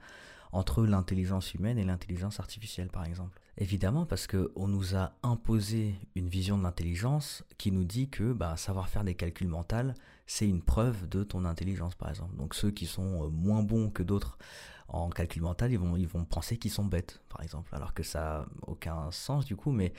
entre 0.53 0.85
l'intelligence 0.85 1.53
humaine 1.53 1.79
et 1.79 1.85
l'intelligence 1.85 2.41
artificielle, 2.41 2.89
par 2.89 3.05
exemple. 3.05 3.39
Évidemment, 3.61 4.07
parce 4.07 4.29
qu'on 4.29 4.69
nous 4.69 4.95
a 4.95 5.15
imposé 5.25 5.97
une 6.15 6.29
vision 6.29 6.57
de 6.57 6.63
l'intelligence 6.63 7.43
qui 7.59 7.73
nous 7.73 7.83
dit 7.83 8.09
que 8.09 8.33
bah, 8.33 8.57
savoir 8.57 8.89
faire 8.89 9.03
des 9.03 9.17
calculs 9.17 9.49
mentaux, 9.49 9.93
c'est 10.27 10.49
une 10.49 10.63
preuve 10.63 11.09
de 11.09 11.25
ton 11.25 11.45
intelligence, 11.45 11.97
par 11.97 12.09
exemple. 12.09 12.37
Donc 12.37 12.55
ceux 12.55 12.71
qui 12.71 12.87
sont 12.87 13.25
euh, 13.25 13.29
moins 13.29 13.65
bons 13.65 13.91
que 13.91 14.05
d'autres 14.05 14.39
en 14.87 15.11
calcul 15.11 15.43
mental, 15.43 15.73
ils 15.73 15.79
vont, 15.79 16.25
penser 16.25 16.57
qu'ils 16.57 16.71
sont 16.71 16.85
bêtes, 16.85 17.21
par 17.29 17.43
exemple, 17.43 17.75
alors 17.75 17.95
que 17.95 18.05
ça 18.05 18.21
n'a 18.21 18.47
aucun 18.63 19.11
sens 19.11 19.45
du 19.45 19.57
coup. 19.57 19.73
Mais 19.73 19.93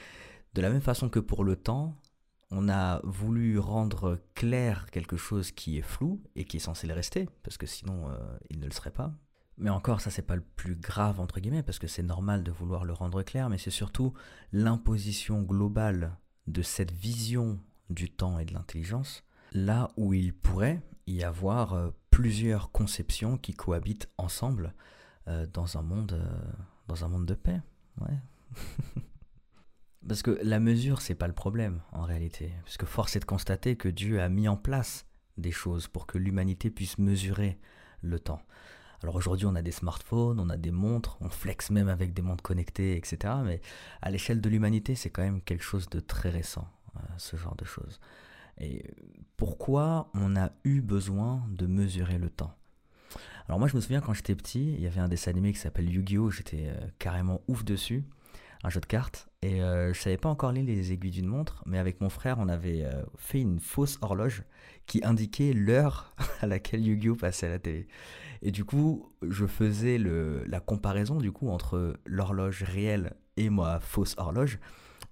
de 0.54 0.62
la 0.62 0.70
même 0.70 0.82
façon 0.82 1.10
que 1.10 1.20
pour 1.20 1.44
le 1.44 1.58
temps, 1.58 1.98
on 2.52 2.70
a 2.70 3.02
voulu 3.04 3.60
rendre 3.60 4.20
clair 4.36 4.90
quelque 4.90 5.18
chose 5.18 5.52
qui 5.52 5.78
est 5.78 5.84
flou 5.84 6.24
et 6.36 6.46
qui 6.46 6.58
est 6.58 6.62
censé 6.62 6.88
le 6.88 6.94
rester, 6.94 7.28
parce 7.44 7.58
que 7.58 7.68
sinon 7.68 8.10
euh, 8.10 8.38
il 8.50 8.62
ne 8.62 8.66
le 8.66 8.72
serait 8.72 8.90
pas. 8.90 9.14
Mais 9.60 9.70
encore, 9.70 10.02
ça 10.02 10.10
c'est 10.10 10.22
pas 10.22 10.36
le 10.36 10.44
plus 10.56 10.76
grave 10.76 11.20
entre 11.20 11.40
guillemets, 11.40 11.64
parce 11.64 11.80
que 11.80 11.88
c'est 11.88 12.04
normal 12.04 12.44
de 12.44 12.52
vouloir 12.52 12.86
le 12.86 12.94
rendre 12.94 13.22
clair, 13.24 13.50
mais 13.50 13.58
c'est 13.58 13.72
surtout 13.72 14.14
l'imposition 14.54 15.42
globale 15.42 16.18
de 16.48 16.62
cette 16.62 16.92
vision 16.92 17.60
du 17.90 18.10
temps 18.10 18.40
et 18.40 18.46
de 18.46 18.54
l'intelligence, 18.54 19.24
là 19.52 19.92
où 19.98 20.14
il 20.14 20.34
pourrait 20.34 20.82
y 21.08 21.24
avoir 21.24 21.74
euh, 21.74 21.90
plusieurs 22.10 22.72
conceptions 22.72 23.38
qui 23.38 23.54
cohabitent 23.54 24.10
ensemble 24.18 24.74
euh, 25.28 25.46
dans 25.48 25.78
un 25.78 25.82
monde, 25.82 26.14
euh, 26.14 26.52
dans 26.88 27.04
un 27.04 27.08
monde 27.08 27.26
de 27.26 27.34
paix. 27.34 27.62
Ouais. 28.02 28.18
Parce 30.08 30.22
que 30.22 30.40
la 30.44 30.60
mesure, 30.60 31.02
c'est 31.02 31.16
pas 31.16 31.28
le 31.28 31.34
problème 31.34 31.82
en 31.92 32.04
réalité, 32.04 32.54
puisque 32.64 32.86
force 32.86 33.16
est 33.16 33.20
de 33.20 33.26
constater 33.26 33.76
que 33.76 33.90
Dieu 33.90 34.22
a 34.22 34.30
mis 34.30 34.48
en 34.48 34.56
place 34.56 35.06
des 35.38 35.52
choses 35.52 35.88
pour 35.88 36.08
que 36.08 36.18
l'humanité 36.18 36.70
puisse 36.70 36.98
mesurer 36.98 37.60
le 38.02 38.20
temps. 38.20 38.42
Alors 39.02 39.16
aujourd'hui, 39.16 39.46
on 39.46 39.56
a 39.56 39.62
des 39.62 39.72
smartphones, 39.72 40.40
on 40.40 40.50
a 40.50 40.58
des 40.58 40.72
montres, 40.72 41.18
on 41.22 41.30
flex 41.30 41.70
même 41.70 41.88
avec 41.88 42.14
des 42.14 42.22
montres 42.22 42.44
connectées, 42.44 42.98
etc. 42.98 43.34
Mais 43.44 43.62
à 44.02 44.12
l'échelle 44.12 44.42
de 44.42 44.50
l'humanité, 44.50 44.96
c'est 44.96 45.10
quand 45.10 45.22
même 45.22 45.42
quelque 45.42 45.64
chose 45.64 45.90
de 45.90 46.00
très 46.00 46.30
récent, 46.30 46.68
euh, 46.98 47.00
ce 47.18 47.38
genre 47.38 47.56
de 47.56 47.66
choses. 47.66 48.00
Et 48.58 48.84
pourquoi 49.38 50.10
on 50.14 50.36
a 50.36 50.52
eu 50.66 50.82
besoin 50.82 51.46
de 51.50 51.66
mesurer 51.66 52.18
le 52.18 52.30
temps? 52.30 52.54
Alors 53.48 53.58
moi, 53.58 53.68
je 53.68 53.76
me 53.76 53.82
souviens 53.82 54.02
quand 54.02 54.14
j'étais 54.14 54.36
petit, 54.36 54.74
il 54.74 54.82
y 54.82 54.88
avait 54.88 55.00
un 55.00 55.08
dessin 55.08 55.32
animé 55.32 55.54
qui 55.54 55.60
s'appelle 55.60 55.90
Yu-Gi-Oh! 55.90 56.30
J'étais 56.30 56.68
euh, 56.68 56.88
carrément 57.00 57.42
ouf 57.48 57.64
dessus 57.64 58.04
un 58.64 58.70
jeu 58.70 58.82
de 58.82 58.86
cartes. 58.86 59.29
Et 59.42 59.62
euh, 59.62 59.94
je 59.94 60.00
savais 60.00 60.18
pas 60.18 60.30
encore 60.30 60.52
lire 60.52 60.66
les 60.66 60.92
aiguilles 60.92 61.12
d'une 61.12 61.28
montre, 61.28 61.64
mais 61.66 61.78
avec 61.78 62.02
mon 62.02 62.10
frère, 62.10 62.38
on 62.40 62.50
avait 62.50 62.86
fait 63.18 63.40
une 63.40 63.60
fausse 63.60 63.98
horloge 64.02 64.44
qui 64.86 65.02
indiquait 65.04 65.54
l'heure 65.54 66.14
à 66.42 66.48
laquelle 66.48 66.86
Yu-Gi-Oh 66.86 67.16
passait 67.16 67.48
à 67.48 67.50
la 67.50 67.60
télé. 67.60 67.88
Et 68.42 68.52
du 68.52 68.66
coup, 68.66 69.14
je 69.22 69.46
faisais 69.46 69.98
le, 69.98 70.44
la 70.46 70.60
comparaison 70.60 71.18
du 71.18 71.32
coup 71.32 71.50
entre 71.50 71.96
l'horloge 72.06 72.64
réelle 72.64 73.14
et 73.38 73.50
ma 73.50 73.80
fausse 73.80 74.16
horloge. 74.18 74.60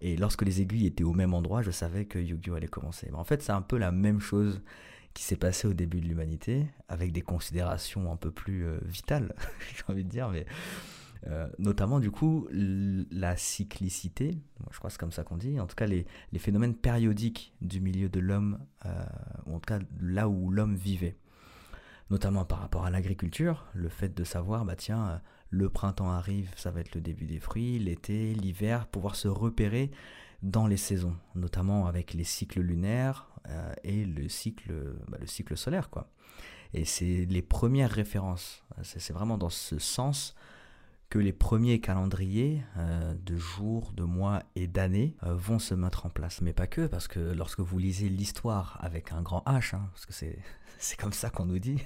Et 0.01 0.15
lorsque 0.15 0.43
les 0.43 0.61
aiguilles 0.61 0.87
étaient 0.87 1.03
au 1.03 1.13
même 1.13 1.33
endroit, 1.33 1.61
je 1.61 1.71
savais 1.71 2.05
que 2.05 2.19
Yu-Gi-Oh 2.19 2.55
allait 2.55 2.67
commencer. 2.67 3.09
En 3.13 3.23
fait, 3.23 3.41
c'est 3.41 3.51
un 3.51 3.61
peu 3.61 3.77
la 3.77 3.91
même 3.91 4.19
chose 4.19 4.61
qui 5.13 5.23
s'est 5.23 5.37
passé 5.37 5.67
au 5.67 5.73
début 5.73 5.99
de 5.99 6.05
l'humanité, 6.05 6.67
avec 6.89 7.11
des 7.11 7.23
considérations 7.23 8.11
un 8.11 8.17
peu 8.17 8.29
plus 8.29 8.67
euh, 8.67 8.77
vitales, 8.83 9.33
j'ai 9.75 9.83
envie 9.91 10.03
de 10.03 10.09
dire, 10.09 10.29
mais 10.29 10.45
euh, 11.25 11.47
notamment 11.57 11.99
du 11.99 12.11
coup 12.11 12.47
la 12.51 13.35
cyclicité, 13.37 14.37
je 14.71 14.77
crois 14.77 14.89
que 14.89 14.93
c'est 14.93 14.99
comme 14.99 15.11
ça 15.11 15.23
qu'on 15.23 15.37
dit, 15.37 15.59
en 15.59 15.67
tout 15.67 15.75
cas 15.75 15.87
les, 15.87 16.05
les, 16.31 16.39
phénomènes 16.39 16.75
périodiques 16.75 17.53
du 17.61 17.81
milieu 17.81 18.09
de 18.09 18.19
l'homme, 18.19 18.59
euh, 18.85 19.05
ou 19.45 19.55
en 19.55 19.59
tout 19.59 19.67
cas 19.67 19.79
là 19.99 20.29
où 20.29 20.51
l'homme 20.51 20.75
vivait 20.75 21.17
notamment 22.09 22.45
par 22.45 22.59
rapport 22.59 22.85
à 22.85 22.89
l'agriculture, 22.89 23.65
le 23.73 23.89
fait 23.89 24.15
de 24.15 24.23
savoir, 24.23 24.63
bah 24.63 24.77
tiens, 24.77 25.09
euh, 25.09 25.17
le 25.49 25.69
printemps 25.69 26.09
arrive, 26.09 26.51
ça 26.55 26.71
va 26.71 26.79
être 26.79 26.95
le 26.95 27.01
début 27.01 27.25
des 27.25 27.39
fruits, 27.39 27.79
l'été, 27.79 28.33
l'hiver, 28.33 28.87
pouvoir 28.87 29.15
se 29.15 29.27
repérer 29.27 29.91
dans 30.41 30.67
les 30.67 30.77
saisons, 30.77 31.15
notamment 31.35 31.87
avec 31.87 32.13
les 32.13 32.23
cycles 32.23 32.61
lunaires 32.61 33.29
et 33.85 34.03
le 34.03 34.27
cycle, 34.27 34.73
bah, 35.07 35.17
le 35.21 35.25
cycle 35.25 35.55
solaire, 35.55 35.89
quoi. 35.89 36.11
Et 36.73 36.85
c'est 36.85 37.25
les 37.29 37.41
premières 37.41 37.91
références. 37.91 38.63
C'est 38.83 39.13
vraiment 39.13 39.37
dans 39.37 39.49
ce 39.49 39.79
sens 39.79 40.35
que 41.09 41.19
les 41.19 41.33
premiers 41.33 41.79
calendriers 41.79 42.63
euh, 42.77 43.13
de 43.25 43.37
jours, 43.37 43.93
de 43.93 44.03
mois 44.03 44.43
et 44.55 44.67
d'années 44.67 45.15
vont 45.21 45.59
se 45.59 45.73
mettre 45.73 46.05
en 46.05 46.09
place. 46.09 46.41
Mais 46.41 46.53
pas 46.53 46.67
que, 46.67 46.87
parce 46.87 47.07
que 47.07 47.19
lorsque 47.19 47.61
vous 47.61 47.77
lisez 47.79 48.09
l'histoire 48.09 48.77
avec 48.81 49.11
un 49.11 49.21
grand 49.21 49.41
H, 49.45 49.75
hein, 49.75 49.89
parce 49.93 50.05
que 50.05 50.13
c'est 50.79 50.99
comme 50.99 51.13
ça 51.13 51.29
qu'on 51.29 51.45
nous 51.45 51.59
dit. 51.59 51.81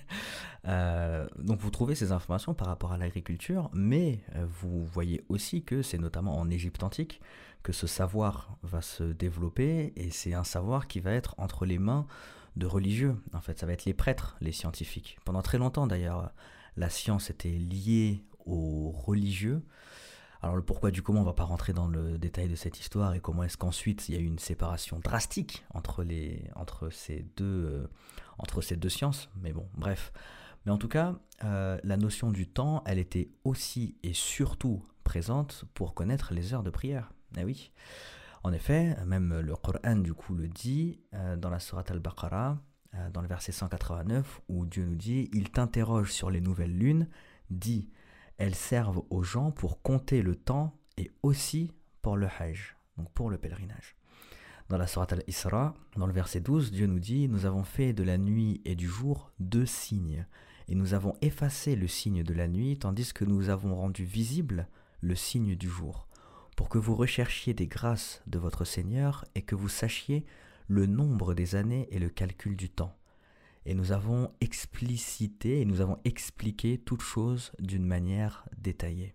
Euh, 0.67 1.27
donc 1.37 1.59
vous 1.59 1.71
trouvez 1.71 1.95
ces 1.95 2.11
informations 2.11 2.53
par 2.53 2.67
rapport 2.67 2.91
à 2.91 2.97
l'agriculture, 2.97 3.69
mais 3.73 4.23
euh, 4.35 4.45
vous 4.61 4.85
voyez 4.85 5.23
aussi 5.29 5.63
que 5.63 5.81
c'est 5.81 5.97
notamment 5.97 6.37
en 6.37 6.49
Égypte 6.49 6.83
antique 6.83 7.21
que 7.63 7.73
ce 7.73 7.87
savoir 7.87 8.57
va 8.63 8.81
se 8.81 9.03
développer 9.03 9.93
et 9.95 10.09
c'est 10.09 10.33
un 10.33 10.43
savoir 10.43 10.87
qui 10.87 10.99
va 10.99 11.11
être 11.11 11.35
entre 11.37 11.65
les 11.65 11.77
mains 11.77 12.07
de 12.55 12.65
religieux. 12.65 13.15
En 13.33 13.41
fait, 13.41 13.59
ça 13.59 13.65
va 13.65 13.73
être 13.73 13.85
les 13.85 13.93
prêtres, 13.93 14.35
les 14.41 14.51
scientifiques. 14.51 15.19
Pendant 15.25 15.41
très 15.41 15.57
longtemps 15.57 15.87
d'ailleurs, 15.87 16.33
la 16.75 16.89
science 16.89 17.29
était 17.29 17.49
liée 17.49 18.23
aux 18.45 18.91
religieux. 18.91 19.63
Alors 20.43 20.55
le 20.55 20.63
pourquoi 20.63 20.89
du 20.89 21.03
comment, 21.03 21.21
on 21.21 21.25
va 21.25 21.33
pas 21.33 21.43
rentrer 21.43 21.71
dans 21.71 21.87
le 21.87 22.17
détail 22.17 22.49
de 22.49 22.55
cette 22.55 22.79
histoire 22.79 23.13
et 23.13 23.19
comment 23.19 23.43
est-ce 23.43 23.57
qu'ensuite 23.57 24.09
il 24.09 24.15
y 24.15 24.17
a 24.17 24.21
eu 24.21 24.25
une 24.25 24.39
séparation 24.39 24.99
drastique 24.99 25.63
entre, 25.73 26.03
les, 26.03 26.49
entre, 26.55 26.89
ces 26.89 27.27
deux, 27.37 27.45
euh, 27.45 27.87
entre 28.39 28.61
ces 28.61 28.75
deux 28.75 28.89
sciences. 28.89 29.29
Mais 29.41 29.53
bon, 29.53 29.67
bref. 29.75 30.11
Mais 30.65 30.71
en 30.71 30.77
tout 30.77 30.87
cas, 30.87 31.15
euh, 31.43 31.79
la 31.83 31.97
notion 31.97 32.31
du 32.31 32.47
temps, 32.47 32.83
elle 32.87 32.97
était 32.97 33.29
aussi 33.43 33.97
et 34.01 34.13
surtout 34.13 34.83
présente 35.03 35.65
pour 35.75 35.93
connaître 35.93 36.33
les 36.33 36.53
heures 36.53 36.63
de 36.63 36.71
prière. 36.71 37.11
Eh 37.37 37.43
oui. 37.43 37.71
En 38.43 38.51
effet, 38.51 38.97
même 39.05 39.39
le 39.39 39.55
Coran 39.55 39.97
du 39.97 40.15
coup 40.15 40.33
le 40.33 40.47
dit 40.47 40.99
euh, 41.13 41.35
dans 41.35 41.51
la 41.51 41.59
Sourate 41.59 41.91
al-Baqarah, 41.91 42.57
dans 43.13 43.21
le 43.21 43.27
verset 43.27 43.53
189, 43.53 44.41
où 44.49 44.65
Dieu 44.65 44.83
nous 44.83 44.95
dit 44.95 45.29
Il 45.31 45.49
t'interroge 45.49 46.11
sur 46.11 46.29
les 46.29 46.41
nouvelles 46.41 46.77
lunes, 46.77 47.07
dit 47.49 47.87
elles 48.41 48.55
servent 48.55 49.03
aux 49.11 49.21
gens 49.21 49.51
pour 49.51 49.83
compter 49.83 50.23
le 50.23 50.35
temps 50.35 50.75
et 50.97 51.11
aussi 51.21 51.71
pour 52.01 52.17
le 52.17 52.25
Hajj, 52.25 52.75
donc 52.97 53.11
pour 53.11 53.29
le 53.29 53.37
pèlerinage. 53.37 53.95
Dans 54.67 54.79
la 54.79 54.87
Surat 54.87 55.05
al-Isra, 55.11 55.75
dans 55.95 56.07
le 56.07 56.13
verset 56.13 56.39
12, 56.39 56.71
Dieu 56.71 56.87
nous 56.87 56.97
dit 56.97 57.27
Nous 57.27 57.45
avons 57.45 57.63
fait 57.63 57.93
de 57.93 58.01
la 58.01 58.17
nuit 58.17 58.59
et 58.65 58.73
du 58.73 58.87
jour 58.87 59.31
deux 59.39 59.67
signes, 59.67 60.25
et 60.67 60.73
nous 60.73 60.95
avons 60.95 61.13
effacé 61.21 61.75
le 61.75 61.87
signe 61.87 62.23
de 62.23 62.33
la 62.33 62.47
nuit, 62.47 62.79
tandis 62.79 63.13
que 63.13 63.25
nous 63.25 63.49
avons 63.49 63.75
rendu 63.75 64.05
visible 64.05 64.67
le 65.01 65.13
signe 65.13 65.55
du 65.55 65.69
jour, 65.69 66.07
pour 66.57 66.67
que 66.67 66.79
vous 66.79 66.95
recherchiez 66.95 67.53
des 67.53 67.67
grâces 67.67 68.23
de 68.25 68.39
votre 68.39 68.65
Seigneur 68.65 69.23
et 69.35 69.43
que 69.43 69.53
vous 69.53 69.69
sachiez 69.69 70.25
le 70.67 70.87
nombre 70.87 71.35
des 71.35 71.53
années 71.53 71.87
et 71.91 71.99
le 71.99 72.09
calcul 72.09 72.57
du 72.57 72.71
temps 72.71 72.97
et 73.65 73.73
nous 73.73 73.91
avons 73.91 74.31
explicité 74.41 75.61
et 75.61 75.65
nous 75.65 75.81
avons 75.81 75.97
expliqué 76.03 76.77
toute 76.77 77.01
chose 77.01 77.51
d'une 77.59 77.85
manière 77.85 78.45
détaillée. 78.57 79.13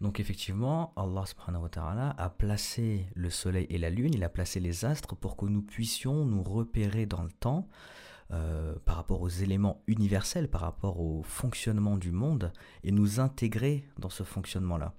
Donc 0.00 0.18
effectivement, 0.18 0.92
Allah 0.96 1.24
subhanahu 1.26 1.62
wa 1.62 1.68
ta'ala 1.68 2.10
a 2.18 2.28
placé 2.28 3.06
le 3.14 3.30
soleil 3.30 3.66
et 3.70 3.78
la 3.78 3.88
lune, 3.88 4.14
il 4.14 4.24
a 4.24 4.28
placé 4.28 4.58
les 4.58 4.84
astres 4.84 5.14
pour 5.14 5.36
que 5.36 5.46
nous 5.46 5.62
puissions 5.62 6.24
nous 6.24 6.42
repérer 6.42 7.06
dans 7.06 7.22
le 7.22 7.30
temps 7.30 7.68
euh, 8.32 8.74
par 8.84 8.96
rapport 8.96 9.20
aux 9.20 9.28
éléments 9.28 9.82
universels, 9.86 10.48
par 10.48 10.62
rapport 10.62 10.98
au 10.98 11.22
fonctionnement 11.22 11.96
du 11.96 12.10
monde 12.10 12.52
et 12.82 12.90
nous 12.90 13.20
intégrer 13.20 13.88
dans 13.98 14.08
ce 14.08 14.24
fonctionnement-là. 14.24 14.94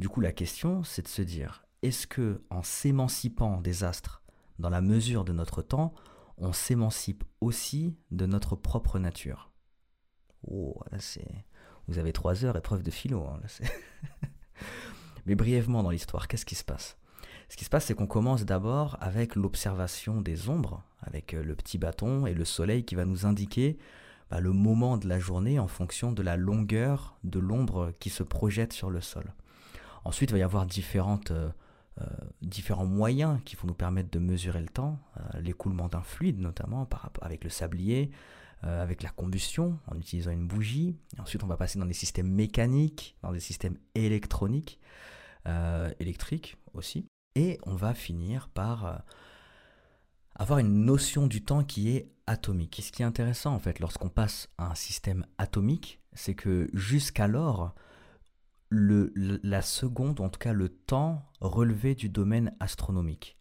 Du 0.00 0.08
coup, 0.08 0.20
la 0.20 0.32
question, 0.32 0.82
c'est 0.82 1.02
de 1.02 1.08
se 1.08 1.22
dire, 1.22 1.64
est-ce 1.82 2.06
que 2.06 2.42
en 2.50 2.62
s'émancipant 2.62 3.60
des 3.60 3.84
astres 3.84 4.22
dans 4.58 4.70
la 4.70 4.80
mesure 4.80 5.24
de 5.24 5.32
notre 5.32 5.62
temps, 5.62 5.94
on 6.40 6.52
s'émancipe 6.52 7.24
aussi 7.40 7.96
de 8.10 8.26
notre 8.26 8.56
propre 8.56 8.98
nature. 8.98 9.52
Oh. 10.48 10.80
Vous 11.86 11.98
avez 11.98 12.12
trois 12.12 12.44
heures 12.44 12.56
épreuve 12.56 12.82
de 12.82 12.90
philo. 12.90 13.24
Hein, 13.24 13.40
Mais 15.26 15.34
brièvement 15.34 15.82
dans 15.82 15.90
l'histoire, 15.90 16.28
qu'est-ce 16.28 16.46
qui 16.46 16.54
se 16.54 16.64
passe? 16.64 16.96
Ce 17.48 17.56
qui 17.56 17.64
se 17.64 17.70
passe, 17.70 17.86
c'est 17.86 17.94
qu'on 17.94 18.06
commence 18.06 18.44
d'abord 18.44 18.96
avec 19.00 19.34
l'observation 19.34 20.20
des 20.20 20.48
ombres, 20.48 20.84
avec 21.00 21.34
euh, 21.34 21.42
le 21.42 21.56
petit 21.56 21.78
bâton 21.78 22.26
et 22.26 22.32
le 22.32 22.44
soleil 22.44 22.84
qui 22.84 22.94
va 22.94 23.04
nous 23.04 23.26
indiquer 23.26 23.76
bah, 24.30 24.40
le 24.40 24.52
moment 24.52 24.96
de 24.96 25.08
la 25.08 25.18
journée 25.18 25.58
en 25.58 25.66
fonction 25.66 26.12
de 26.12 26.22
la 26.22 26.36
longueur 26.36 27.18
de 27.24 27.40
l'ombre 27.40 27.92
qui 27.98 28.08
se 28.08 28.22
projette 28.22 28.72
sur 28.72 28.88
le 28.88 29.00
sol. 29.00 29.34
Ensuite, 30.04 30.30
il 30.30 30.34
va 30.34 30.38
y 30.38 30.42
avoir 30.42 30.64
euh, 30.64 31.50
euh, 32.00 32.04
différents 32.40 32.86
moyens 32.86 33.40
qui 33.44 33.56
vont 33.56 33.66
nous 33.66 33.74
permettre 33.74 34.10
de 34.10 34.20
mesurer 34.20 34.60
le 34.60 34.68
temps, 34.68 35.00
l'écoulement 35.40 35.88
d'un 35.88 36.02
fluide 36.02 36.38
notamment 36.38 36.86
par, 36.86 37.10
avec 37.20 37.44
le 37.44 37.50
sablier, 37.50 38.10
avec 38.62 39.02
la 39.02 39.08
combustion 39.08 39.78
en 39.86 39.96
utilisant 39.96 40.32
une 40.32 40.46
bougie. 40.46 40.94
ensuite, 41.18 41.42
on 41.42 41.46
va 41.46 41.56
passer 41.56 41.78
dans 41.78 41.86
des 41.86 41.94
systèmes 41.94 42.30
mécaniques, 42.30 43.16
dans 43.22 43.32
des 43.32 43.40
systèmes 43.40 43.78
électroniques, 43.94 44.78
électriques 45.98 46.58
aussi. 46.74 47.06
Et 47.34 47.58
on 47.64 47.74
va 47.74 47.94
finir 47.94 48.48
par 48.48 48.86
euh, 48.86 48.96
avoir 50.34 50.58
une 50.58 50.84
notion 50.84 51.26
du 51.26 51.44
temps 51.44 51.62
qui 51.62 51.90
est 51.90 52.10
atomique. 52.26 52.78
Et 52.78 52.82
ce 52.82 52.92
qui 52.92 53.02
est 53.02 53.06
intéressant 53.06 53.54
en 53.54 53.58
fait 53.58 53.78
lorsqu'on 53.78 54.08
passe 54.08 54.48
à 54.58 54.70
un 54.70 54.74
système 54.74 55.24
atomique, 55.38 56.00
c'est 56.12 56.34
que 56.34 56.68
jusqu'alors, 56.72 57.74
la 58.72 59.62
seconde, 59.62 60.20
en 60.20 60.28
tout 60.28 60.38
cas 60.38 60.52
le 60.52 60.68
temps, 60.68 61.24
relevait 61.40 61.94
du 61.94 62.08
domaine 62.08 62.54
astronomique. 62.60 63.36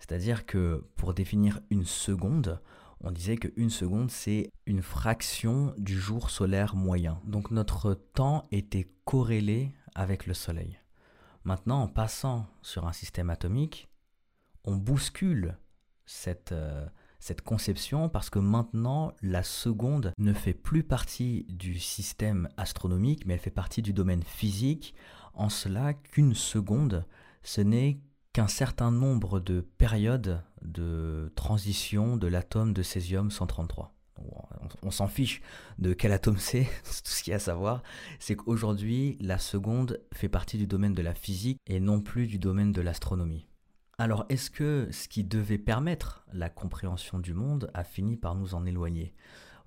C'est-à-dire 0.00 0.46
que 0.46 0.84
pour 0.96 1.14
définir 1.14 1.60
une 1.70 1.84
seconde, 1.84 2.60
on 3.02 3.12
disait 3.12 3.36
qu'une 3.36 3.70
seconde, 3.70 4.10
c'est 4.10 4.50
une 4.66 4.82
fraction 4.82 5.74
du 5.78 5.98
jour 5.98 6.30
solaire 6.30 6.74
moyen. 6.74 7.20
Donc 7.24 7.50
notre 7.50 7.94
temps 7.94 8.48
était 8.50 8.90
corrélé 9.04 9.72
avec 9.94 10.26
le 10.26 10.34
Soleil. 10.34 10.78
Maintenant, 11.44 11.82
en 11.82 11.88
passant 11.88 12.46
sur 12.60 12.86
un 12.86 12.92
système 12.92 13.30
atomique, 13.30 13.88
on 14.64 14.76
bouscule 14.76 15.56
cette, 16.04 16.52
euh, 16.52 16.86
cette 17.18 17.40
conception 17.42 18.08
parce 18.08 18.28
que 18.28 18.38
maintenant, 18.38 19.14
la 19.22 19.42
seconde 19.42 20.12
ne 20.18 20.32
fait 20.32 20.52
plus 20.52 20.82
partie 20.82 21.46
du 21.48 21.78
système 21.78 22.48
astronomique, 22.56 23.24
mais 23.24 23.34
elle 23.34 23.40
fait 23.40 23.50
partie 23.50 23.80
du 23.80 23.92
domaine 23.92 24.22
physique, 24.22 24.94
en 25.32 25.48
cela 25.48 25.94
qu'une 25.94 26.34
seconde, 26.34 27.06
ce 27.42 27.62
n'est 27.62 28.00
qu'un 28.32 28.48
certain 28.48 28.90
nombre 28.90 29.40
de 29.40 29.60
périodes 29.60 30.42
de 30.62 31.32
transition 31.34 32.16
de 32.16 32.26
l'atome 32.26 32.72
de 32.72 32.82
césium 32.82 33.30
133 33.30 33.94
on, 34.82 34.90
s'en 34.90 35.08
fiche 35.08 35.40
de 35.78 35.92
quel 35.92 36.12
atome 36.12 36.36
c'est, 36.38 36.64
tout 36.84 36.90
ce 37.04 37.22
qu'il 37.22 37.30
y 37.30 37.34
a 37.34 37.36
à 37.36 37.40
savoir, 37.40 37.82
c'est 38.18 38.36
qu'aujourd'hui, 38.36 39.16
la 39.20 39.38
seconde 39.38 40.00
fait 40.12 40.28
partie 40.28 40.58
du 40.58 40.66
domaine 40.66 40.94
de 40.94 41.02
la 41.02 41.14
physique 41.14 41.58
et 41.66 41.80
non 41.80 42.00
plus 42.00 42.26
du 42.26 42.38
domaine 42.38 42.72
de 42.72 42.80
l'astronomie. 42.80 43.46
Alors, 43.98 44.24
est-ce 44.30 44.50
que 44.50 44.88
ce 44.92 45.08
qui 45.08 45.24
devait 45.24 45.58
permettre 45.58 46.24
la 46.32 46.48
compréhension 46.48 47.18
du 47.18 47.34
monde 47.34 47.70
a 47.74 47.84
fini 47.84 48.16
par 48.16 48.34
nous 48.34 48.54
en 48.54 48.64
éloigner? 48.64 49.14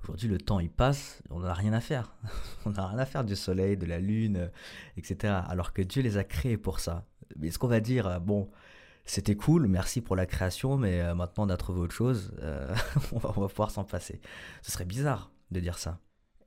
Aujourd'hui, 0.01 0.27
le 0.27 0.39
temps, 0.39 0.59
il 0.59 0.71
passe, 0.71 1.21
on 1.29 1.41
n'a 1.41 1.53
rien 1.53 1.71
à 1.71 1.79
faire. 1.79 2.15
on 2.65 2.71
n'a 2.71 2.87
rien 2.87 2.97
à 2.97 3.05
faire 3.05 3.23
du 3.23 3.35
soleil, 3.35 3.77
de 3.77 3.85
la 3.85 3.99
lune, 3.99 4.49
etc. 4.97 5.33
Alors 5.47 5.71
que 5.71 5.81
Dieu 5.81 6.01
les 6.01 6.17
a 6.17 6.23
créés 6.23 6.57
pour 6.57 6.79
ça. 6.79 7.05
Mais 7.37 7.47
est-ce 7.47 7.59
qu'on 7.59 7.67
va 7.67 7.79
dire, 7.79 8.19
bon, 8.21 8.49
c'était 9.05 9.35
cool, 9.35 9.67
merci 9.67 10.01
pour 10.01 10.15
la 10.15 10.25
création, 10.25 10.77
mais 10.77 11.01
euh, 11.01 11.13
maintenant 11.13 11.45
on 11.45 11.49
a 11.49 11.57
trouvé 11.57 11.81
autre 11.81 11.93
chose, 11.93 12.33
euh, 12.41 12.73
on, 13.11 13.19
va, 13.19 13.29
pouvoir 13.31 13.71
s'en 13.71 13.83
passer. 13.83 14.21
Ce 14.61 14.71
serait 14.71 14.85
bizarre 14.85 15.31
de 15.51 15.59
dire 15.59 15.77
ça. 15.77 15.99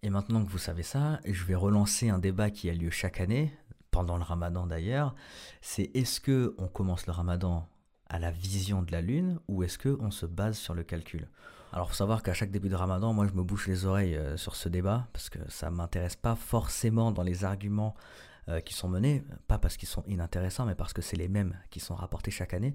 Et 0.02 0.10
maintenant 0.10 0.44
que 0.44 0.50
vous 0.50 0.58
savez 0.58 0.82
ça, 0.82 1.20
je 1.24 1.44
vais 1.44 1.54
relancer 1.54 2.08
un 2.08 2.18
débat 2.18 2.50
qui 2.50 2.70
a 2.70 2.74
lieu 2.74 2.90
chaque 2.90 3.20
année, 3.20 3.52
pendant 3.90 4.16
le 4.16 4.22
ramadan 4.22 4.66
d'ailleurs, 4.66 5.14
c'est 5.62 5.90
est-ce 5.94 6.20
que 6.20 6.54
on 6.58 6.68
commence 6.68 7.06
le 7.06 7.12
ramadan 7.12 7.68
à 8.08 8.18
la 8.18 8.30
vision 8.30 8.82
de 8.82 8.92
la 8.92 9.00
lune 9.00 9.38
ou 9.48 9.62
est-ce 9.62 9.78
que 9.78 9.96
on 10.00 10.10
se 10.10 10.26
base 10.26 10.58
sur 10.58 10.74
le 10.74 10.82
calcul? 10.82 11.28
Alors, 11.72 11.88
faut 11.88 11.94
savoir 11.94 12.22
qu'à 12.22 12.32
chaque 12.32 12.50
début 12.50 12.68
de 12.68 12.74
Ramadan, 12.74 13.12
moi, 13.12 13.26
je 13.26 13.32
me 13.32 13.42
bouche 13.42 13.66
les 13.66 13.84
oreilles 13.84 14.16
euh, 14.16 14.36
sur 14.36 14.54
ce 14.54 14.68
débat 14.68 15.08
parce 15.12 15.28
que 15.28 15.38
ça 15.48 15.70
m'intéresse 15.70 16.16
pas 16.16 16.34
forcément 16.34 17.10
dans 17.10 17.24
les 17.24 17.44
arguments 17.44 17.94
euh, 18.48 18.60
qui 18.60 18.74
sont 18.74 18.88
menés, 18.88 19.24
pas 19.48 19.58
parce 19.58 19.76
qu'ils 19.76 19.88
sont 19.88 20.04
inintéressants, 20.06 20.66
mais 20.66 20.74
parce 20.74 20.92
que 20.92 21.02
c'est 21.02 21.16
les 21.16 21.28
mêmes 21.28 21.56
qui 21.70 21.80
sont 21.80 21.94
rapportés 21.94 22.30
chaque 22.30 22.54
année. 22.54 22.75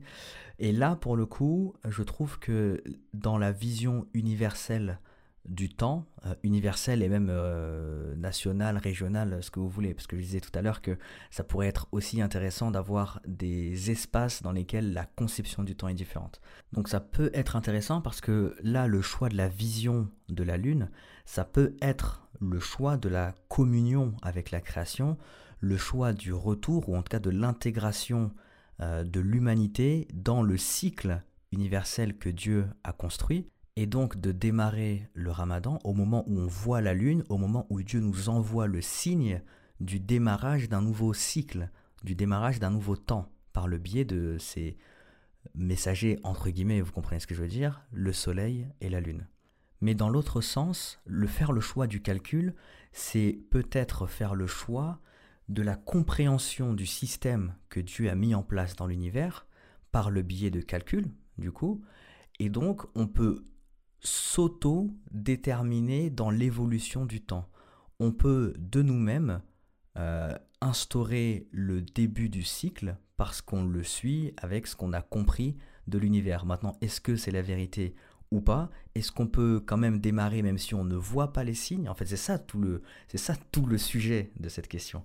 Et 0.60 0.72
là, 0.72 0.96
pour 0.96 1.16
le 1.16 1.26
coup, 1.26 1.76
je 1.88 2.04
trouve 2.04 2.40
que 2.40 2.84
dans 3.14 3.38
la 3.38 3.52
vision 3.52 4.06
universelle 4.14 5.00
du 5.46 5.70
temps, 5.70 6.06
euh, 6.26 6.36
universelle 6.44 7.02
et 7.02 7.10
même 7.10 7.30
euh, 7.30 8.16
nationale, 8.16 8.78
régionale, 8.78 9.42
ce 9.42 9.50
que 9.50 9.60
vous 9.60 9.70
voulez, 9.70 9.94
parce 9.94 10.08
que 10.08 10.16
je 10.18 10.22
disais 10.22 10.40
tout 10.40 10.52
à 10.54 10.62
l'heure 10.62 10.82
que 10.82 10.98
ça 11.32 11.44
pourrait 11.44 11.68
être 11.68 11.88
aussi 11.92 12.22
intéressant 12.22 12.70
d'avoir 12.70 13.22
des 13.26 13.90
espaces 13.90 14.44
dans 14.44 14.52
lesquels 14.52 14.94
la 14.94 15.06
conception 15.06 15.64
du 15.64 15.76
temps 15.76 15.88
est 15.88 15.96
différente. 15.96 16.42
Donc 16.74 16.88
ça 16.90 17.00
peut 17.00 17.32
être 17.34 17.56
intéressant 17.56 18.02
parce 18.02 18.22
que 18.22 18.56
là, 18.62 18.88
le 18.88 19.02
choix 19.02 19.30
de 19.30 19.38
la 19.38 19.48
vision 19.48 20.10
de 20.30 20.44
la 20.44 20.58
Lune, 20.58 20.90
ça 21.26 21.44
peut 21.44 21.76
être 21.82 22.28
le 22.40 22.60
choix 22.60 22.98
de 22.98 23.10
la 23.10 23.34
communion 23.50 24.14
avec 24.22 24.52
la 24.52 24.62
création, 24.62 25.18
le 25.62 25.78
choix 25.78 26.12
du 26.12 26.34
retour, 26.34 26.90
ou 26.90 26.96
en 26.98 27.04
tout 27.04 27.10
cas 27.10 27.20
de 27.20 27.30
l'intégration 27.30 28.32
euh, 28.82 29.04
de 29.04 29.20
l'humanité 29.20 30.08
dans 30.14 30.42
le 30.42 30.58
cycle 30.58 31.24
universel 31.52 32.18
que 32.18 32.30
Dieu 32.30 32.66
a 32.84 32.92
construit, 32.92 33.48
et 33.76 33.86
donc 33.86 34.20
de 34.20 34.32
démarrer 34.32 35.08
le 35.14 35.32
ramadan 35.32 35.80
au 35.84 35.94
moment 35.94 36.26
où 36.28 36.40
on 36.40 36.48
voit 36.48 36.82
la 36.82 36.94
lune, 36.94 37.24
au 37.30 37.38
moment 37.38 37.68
où 37.70 37.82
Dieu 37.82 38.00
nous 38.00 38.28
envoie 38.28 38.68
le 38.68 38.82
signe 38.82 39.42
du 39.80 40.00
démarrage 40.00 40.68
d'un 40.68 40.82
nouveau 40.82 41.14
cycle, 41.14 41.70
du 42.04 42.16
démarrage 42.16 42.60
d'un 42.60 42.72
nouveau 42.72 42.98
temps, 42.98 43.32
par 43.54 43.68
le 43.68 43.78
biais 43.78 44.06
de 44.06 44.38
ces 44.40 44.78
messagers, 45.56 46.20
entre 46.24 46.50
guillemets, 46.50 46.82
vous 46.82 46.92
comprenez 46.92 47.20
ce 47.20 47.28
que 47.28 47.36
je 47.36 47.42
veux 47.42 47.48
dire, 47.48 47.86
le 47.92 48.14
soleil 48.14 48.68
et 48.82 48.90
la 48.90 49.00
lune. 49.00 49.28
Mais 49.82 49.96
dans 49.96 50.10
l'autre 50.10 50.42
sens, 50.42 51.00
le 51.06 51.28
faire 51.28 51.52
le 51.52 51.62
choix 51.62 51.88
du 51.88 52.02
calcul, 52.02 52.54
c'est 52.92 53.40
peut-être 53.50 54.06
faire 54.06 54.36
le 54.36 54.48
choix 54.48 55.00
de 55.52 55.62
la 55.62 55.76
compréhension 55.76 56.74
du 56.74 56.86
système 56.86 57.56
que 57.70 57.82
Dieu 57.82 58.10
a 58.10 58.16
mis 58.16 58.34
en 58.34 58.42
place 58.42 58.78
dans 58.78 58.88
l'univers 58.88 59.46
par 59.92 60.10
le 60.10 60.22
biais 60.22 60.50
de 60.50 60.62
calcul, 60.62 61.12
du 61.38 61.52
coup, 61.52 61.84
et 62.40 62.50
donc 62.50 62.84
on 62.96 63.08
peut 63.08 63.44
s'auto-déterminer 64.00 66.10
dans 66.10 66.30
l'évolution 66.30 67.06
du 67.06 67.22
temps. 67.22 67.50
On 68.00 68.14
peut 68.14 68.54
de 68.58 68.82
nous-mêmes 68.82 69.42
euh, 69.98 70.34
instaurer 70.62 71.50
le 71.52 71.82
début 71.82 72.30
du 72.30 72.44
cycle 72.44 72.96
parce 73.18 73.42
qu'on 73.42 73.66
le 73.66 73.84
suit 73.84 74.34
avec 74.38 74.68
ce 74.68 74.78
qu'on 74.78 74.94
a 74.94 75.02
compris 75.02 75.58
de 75.88 75.98
l'univers. 75.98 76.46
Maintenant, 76.46 76.78
est-ce 76.80 77.02
que 77.02 77.18
c'est 77.18 77.32
la 77.32 77.42
vérité 77.42 77.94
ou 78.32 78.40
pas? 78.40 78.70
Est-ce 78.96 79.12
qu'on 79.12 79.28
peut 79.28 79.62
quand 79.64 79.78
même 79.78 80.00
démarrer 80.00 80.42
même 80.42 80.58
si 80.58 80.74
on 80.74 80.86
ne 80.86 80.96
voit 80.96 81.34
pas 81.34 81.44
les 81.44 81.54
signes? 81.54 81.90
En 81.90 81.94
fait, 81.94 82.06
c'est 82.06 82.16
ça 82.16 82.42
le, 82.56 82.82
c'est 83.10 83.18
ça 83.18 83.36
tout 83.52 83.66
le 83.66 83.78
sujet 83.78 84.32
de 84.40 84.48
cette 84.48 84.70
question. 84.70 85.04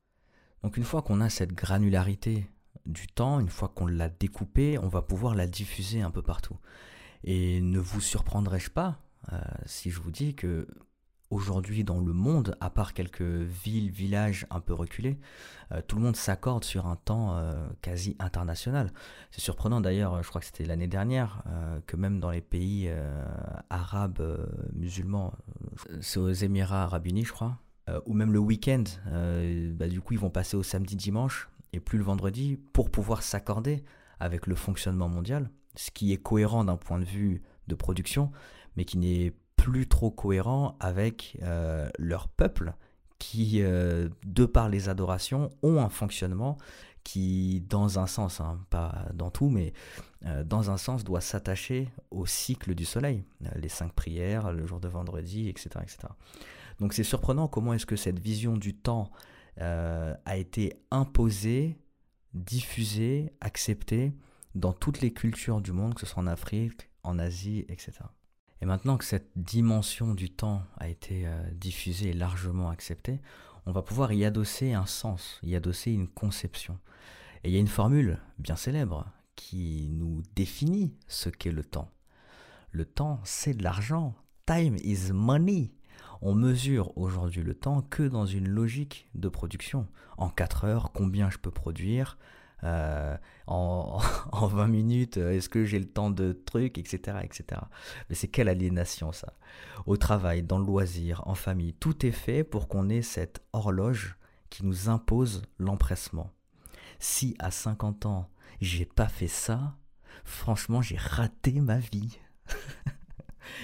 Donc 0.63 0.77
une 0.77 0.85
fois 0.85 1.03
qu'on 1.03 1.21
a 1.21 1.29
cette 1.29 1.53
granularité 1.53 2.51
du 2.87 3.07
temps, 3.07 3.41
une 3.41 3.49
fois 3.49 3.69
qu'on 3.69 3.87
l'a 3.87 4.09
découpée, 4.09 4.79
on 4.79 4.89
va 4.89 5.03
pouvoir 5.03 5.35
la 5.35 5.47
diffuser 5.47 6.03
un 6.03 6.11
peu 6.11 6.23
partout. 6.23 6.57
Et 7.25 7.61
ne 7.61 7.79
vous 7.79 8.01
surprendrai-je 8.01 8.71
pas 8.71 8.99
euh, 9.33 9.39
si 9.65 9.91
je 9.91 10.01
vous 10.01 10.11
dis 10.11 10.35
que 10.35 10.69
aujourd'hui 11.31 11.83
dans 11.83 12.01
le 12.01 12.13
monde, 12.13 12.57
à 12.61 12.71
part 12.71 12.95
quelques 12.95 13.23
villes, 13.23 13.91
villages 13.91 14.47
un 14.51 14.61
peu 14.61 14.73
reculés, 14.73 15.19
euh, 15.73 15.83
tout 15.87 15.97
le 15.97 16.03
monde 16.03 16.15
s'accorde 16.15 16.63
sur 16.63 16.87
un 16.87 16.95
temps 16.95 17.37
euh, 17.37 17.69
quasi 17.83 18.17
international. 18.21 18.93
C'est 19.33 19.41
surprenant 19.41 19.81
d'ailleurs, 19.81 20.23
je 20.23 20.29
crois 20.29 20.41
que 20.41 20.47
c'était 20.47 20.65
l'année 20.65 20.87
dernière, 20.87 21.43
que 21.87 21.97
même 21.97 22.21
dans 22.21 22.31
les 22.31 22.41
pays 22.41 22.89
arabes 23.71 24.23
musulmans, 24.73 25.35
c'est 26.01 26.21
aux 26.21 26.31
Émirats 26.31 26.85
arabes 26.85 27.07
unis 27.07 27.25
je 27.25 27.33
crois, 27.33 27.59
euh, 27.89 28.01
ou 28.07 28.15
même 28.15 28.33
le 28.33 28.39
week-end, 28.39 28.85
euh, 29.09 29.73
bah, 29.73 29.87
du 29.87 30.01
coup 30.01 30.15
ils 30.15 30.19
vont 30.19 30.31
passer 30.31 30.57
au 30.57 30.63
samedi-dimanche 30.63 31.49
et 31.73 31.81
plus 31.81 31.99
le 31.99 32.05
vendredi 32.05 32.59
pour 32.73 32.91
pouvoir 32.91 33.23
s'accorder 33.23 33.85
avec 34.19 34.47
le 34.47 34.55
fonctionnement 34.55 35.09
mondial, 35.09 35.51
ce 35.77 35.91
qui 35.91 36.13
est 36.13 36.17
cohérent 36.17 36.65
d'un 36.65 36.77
point 36.77 36.99
de 36.99 37.05
vue 37.05 37.43
de 37.69 37.75
production, 37.75 38.33
mais 38.77 38.85
qui 38.85 38.99
n'est 38.99 39.33
plus 39.57 39.87
trop 39.87 40.11
cohérent 40.11 40.77
avec 40.81 41.39
euh, 41.43 41.89
leur 41.99 42.29
peuple 42.29 42.75
qui, 43.19 43.63
de 43.63 44.45
par 44.45 44.69
les 44.69 44.91
adorations, 44.91 45.51
ont 45.63 45.79
un 45.79 45.89
fonctionnement 45.89 46.59
qui, 47.03 47.63
dans 47.67 47.99
un 47.99 48.07
sens, 48.07 48.43
hein, 48.43 48.61
pas 48.69 49.07
dans 49.15 49.31
tout, 49.31 49.49
mais 49.49 49.73
dans 50.45 50.71
un 50.71 50.77
sens, 50.77 51.03
doit 51.03 51.23
s'attacher 51.23 51.89
au 52.11 52.27
cycle 52.27 52.75
du 52.75 52.85
soleil, 52.85 53.25
les 53.55 53.71
cinq 53.71 53.95
prières, 53.95 54.53
le 54.53 54.67
jour 54.67 54.81
de 54.81 54.89
vendredi, 54.89 55.49
etc. 55.49 55.71
etc. 55.83 56.09
Donc 56.81 56.93
c'est 56.93 57.05
surprenant 57.05 57.49
comment 57.49 57.73
est-ce 57.73 57.87
que 57.87 57.97
cette 57.97 58.19
vision 58.19 58.57
du 58.57 58.75
temps 58.75 59.11
euh, 59.61 60.15
a 60.25 60.37
été 60.37 60.75
imposée, 60.91 61.79
diffusée, 62.35 63.33
acceptée 63.41 64.13
dans 64.55 64.73
toutes 64.73 65.01
les 65.01 65.13
cultures 65.13 65.61
du 65.61 65.73
monde, 65.73 65.95
que 65.95 66.01
ce 66.01 66.07
soit 66.07 66.23
en 66.23 66.27
Afrique, 66.27 66.91
en 67.03 67.19
Asie, 67.19 67.65
etc. 67.69 67.93
Et 68.61 68.67
maintenant 68.67 68.97
que 68.97 69.05
cette 69.05 69.31
dimension 69.37 70.15
du 70.15 70.31
temps 70.31 70.63
a 70.79 70.89
été 70.89 71.27
euh, 71.27 71.51
diffusée 71.53 72.09
et 72.09 72.13
largement 72.15 72.71
acceptée, 72.71 73.21
on 73.67 73.73
va 73.73 73.83
pouvoir 73.83 74.13
y 74.13 74.25
adosser 74.25 74.73
un 74.73 74.87
sens, 74.87 75.41
y 75.43 75.57
adosser 75.57 75.93
une 75.93 76.09
conception. 76.09 76.79
Et 77.45 77.49
il 77.49 77.55
y 77.55 77.57
a 77.57 77.61
une 77.61 77.67
formule 77.67 78.19
bien 78.39 78.57
célèbre 78.57 79.07
qui 79.35 79.89
nous 79.91 80.23
définit 80.35 80.95
ce 81.09 81.29
qu'est 81.29 81.53
le 81.53 81.65
temps. 81.65 81.91
Le 82.71 82.85
temps, 82.85 83.21
c'est 83.25 83.55
de 83.55 83.63
l'argent. 83.63 84.15
Time 84.47 84.77
is 84.83 85.13
money. 85.13 85.73
On 86.23 86.35
mesure 86.35 86.97
aujourd'hui 86.97 87.43
le 87.43 87.55
temps 87.55 87.83
que 87.83 88.03
dans 88.03 88.27
une 88.27 88.49
logique 88.49 89.09
de 89.15 89.29
production. 89.29 89.87
En 90.17 90.29
4 90.29 90.65
heures, 90.65 90.93
combien 90.93 91.31
je 91.31 91.39
peux 91.39 91.51
produire 91.51 92.17
euh, 92.65 93.17
en, 93.47 93.99
20 94.33 94.67
minutes, 94.67 95.17
est-ce 95.19 95.49
que 95.49 95.65
j'ai 95.65 95.79
le 95.79 95.89
temps 95.89 96.11
de 96.11 96.33
trucs, 96.33 96.79
etc. 96.79 97.19
etc. 97.23 97.61
Mais 98.09 98.15
c'est 98.15 98.29
quelle 98.29 98.49
aliénation 98.49 99.13
ça? 99.13 99.35
Au 99.87 99.97
travail, 99.97 100.43
dans 100.43 100.59
le 100.59 100.65
loisir, 100.65 101.23
en 101.27 101.35
famille, 101.35 101.75
tout 101.75 102.07
est 102.07 102.13
fait 102.13 102.45
pour 102.45 102.69
qu'on 102.69 102.89
ait 102.89 103.03
cette 103.03 103.43
horloge 103.53 104.17
qui 104.51 104.65
nous 104.65 104.89
impose 104.89 105.43
l'empressement. 105.59 106.31
Si 106.99 107.37
à 107.39 107.51
50 107.51 108.07
ans, 108.07 108.31
j'ai 108.61 108.87
pas 108.87 109.09
fait 109.09 109.29
ça, 109.29 109.77
franchement, 110.25 110.81
j'ai 110.81 110.97
raté 110.97 111.61
ma 111.61 111.79
vie. 111.79 112.19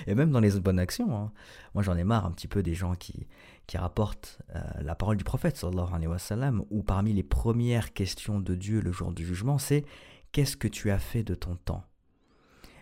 Et 0.07 0.15
même 0.15 0.31
dans 0.31 0.41
les 0.41 0.59
bonnes 0.61 0.79
actions, 0.79 1.17
hein. 1.17 1.33
moi 1.75 1.83
j'en 1.83 1.97
ai 1.97 2.05
marre 2.05 2.27
un 2.27 2.31
petit 2.33 2.49
peu 2.49 2.63
des 2.63 2.75
gens 2.75 2.95
qui, 2.95 3.27
qui 3.67 3.79
rapportent 3.79 4.41
euh, 4.55 4.61
la 4.81 4.95
parole 4.95 5.17
du 5.17 5.25
prophète, 5.25 5.57
sallallahu 5.57 5.93
alayhi 5.93 6.09
wa 6.09 6.19
sallam, 6.19 6.65
où 6.71 6.83
parmi 6.83 7.13
les 7.13 7.23
premières 7.23 7.93
questions 7.93 8.41
de 8.41 8.55
Dieu 8.55 8.81
le 8.81 8.93
jour 8.93 9.13
du 9.13 9.27
jugement, 9.27 9.59
c'est 9.59 9.85
Qu'est-ce 10.33 10.57
que 10.57 10.69
tu 10.69 10.91
as 10.91 10.99
fait 10.99 11.23
de 11.23 11.35
ton 11.35 11.57
temps? 11.57 11.85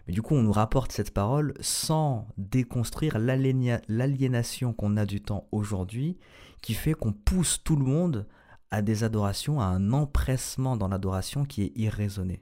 Mais 0.07 0.15
du 0.15 0.23
coup, 0.23 0.37
on 0.37 0.43
nous 0.43 0.53
rapporte 0.53 0.93
cette 0.93 1.13
parole 1.13 1.53
sans 1.61 2.29
déconstruire 2.39 3.19
l'aliénation 3.19 4.73
qu'on 4.73 4.97
a 4.97 5.05
du 5.05 5.21
temps 5.21 5.49
aujourd'hui, 5.51 6.17
qui 6.63 6.75
fait 6.75 6.95
qu'on 6.95 7.13
pousse 7.13 7.61
tout 7.63 7.75
le 7.75 7.85
monde 7.85 8.29
à 8.71 8.83
des 8.83 9.03
adorations, 9.03 9.61
à 9.61 9.65
un 9.65 9.93
empressement 9.93 10.77
dans 10.77 10.87
l'adoration 10.87 11.45
qui 11.45 11.63
est 11.63 11.73
irraisonné. 11.77 12.41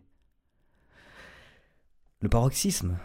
Le 2.20 2.28
paroxysme 2.28 2.98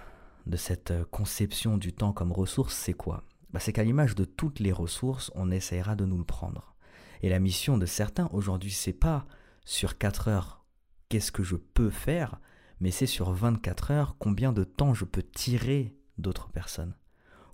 de 0.45 0.57
cette 0.57 0.91
euh, 0.91 1.05
conception 1.05 1.77
du 1.77 1.93
temps 1.93 2.13
comme 2.13 2.31
ressource, 2.31 2.75
c'est 2.75 2.93
quoi? 2.93 3.23
Bah, 3.51 3.59
C'est 3.59 3.73
qu'à 3.73 3.83
l'image 3.83 4.15
de 4.15 4.25
toutes 4.25 4.59
les 4.59 4.71
ressources, 4.71 5.31
on 5.35 5.51
essaiera 5.51 5.95
de 5.95 6.05
nous 6.05 6.17
le 6.17 6.23
prendre. 6.23 6.75
Et 7.21 7.29
la 7.29 7.39
mission 7.39 7.77
de 7.77 7.85
certains 7.85 8.29
aujourd'hui, 8.33 8.71
c'est 8.71 8.93
pas 8.93 9.25
sur 9.65 9.97
4 9.97 10.27
heures 10.27 10.63
qu'est-ce 11.09 11.31
que 11.31 11.43
je 11.43 11.55
peux 11.55 11.89
faire, 11.89 12.39
mais 12.79 12.91
c'est 12.91 13.05
sur 13.05 13.31
24 13.31 13.91
heures 13.91 14.15
combien 14.17 14.51
de 14.51 14.63
temps 14.63 14.93
je 14.93 15.05
peux 15.05 15.21
tirer 15.21 15.95
d'autres 16.17 16.49
personnes. 16.49 16.95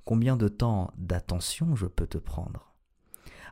Combien 0.05 0.37
de 0.37 0.47
temps 0.47 0.91
d'attention 0.97 1.75
je 1.75 1.85
peux 1.85 2.07
te 2.07 2.17
prendre. 2.17 2.73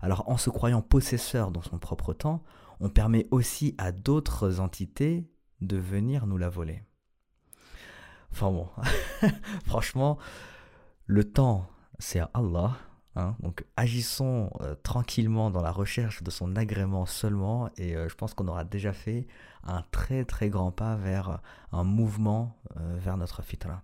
Alors 0.01 0.29
en 0.29 0.37
se 0.37 0.49
croyant 0.49 0.81
possesseur 0.81 1.51
dans 1.51 1.61
son 1.61 1.77
propre 1.77 2.13
temps, 2.13 2.43
on 2.79 2.89
permet 2.89 3.27
aussi 3.31 3.75
à 3.77 3.91
d'autres 3.91 4.59
entités 4.59 5.29
de 5.61 5.77
venir 5.77 6.25
nous 6.25 6.37
la 6.37 6.49
voler. 6.49 6.83
Enfin 8.31 8.51
bon, 8.51 8.67
franchement, 9.65 10.17
le 11.05 11.23
temps, 11.23 11.67
c'est 11.99 12.19
à 12.19 12.29
Allah. 12.33 12.77
Hein. 13.19 13.35
donc 13.39 13.65
agissons 13.77 14.51
euh, 14.61 14.75
tranquillement 14.75 15.49
dans 15.49 15.63
la 15.63 15.71
recherche 15.71 16.21
de 16.21 16.29
son 16.29 16.55
agrément 16.55 17.07
seulement 17.07 17.67
et 17.75 17.95
euh, 17.95 18.07
je 18.09 18.13
pense 18.13 18.35
qu'on 18.35 18.47
aura 18.47 18.63
déjà 18.63 18.93
fait 18.93 19.25
un 19.63 19.81
très 19.89 20.23
très 20.23 20.49
grand 20.49 20.71
pas 20.71 20.95
vers 20.95 21.41
un 21.71 21.83
mouvement 21.83 22.61
euh, 22.79 22.95
vers 22.99 23.17
notre 23.17 23.41
fitra. 23.41 23.81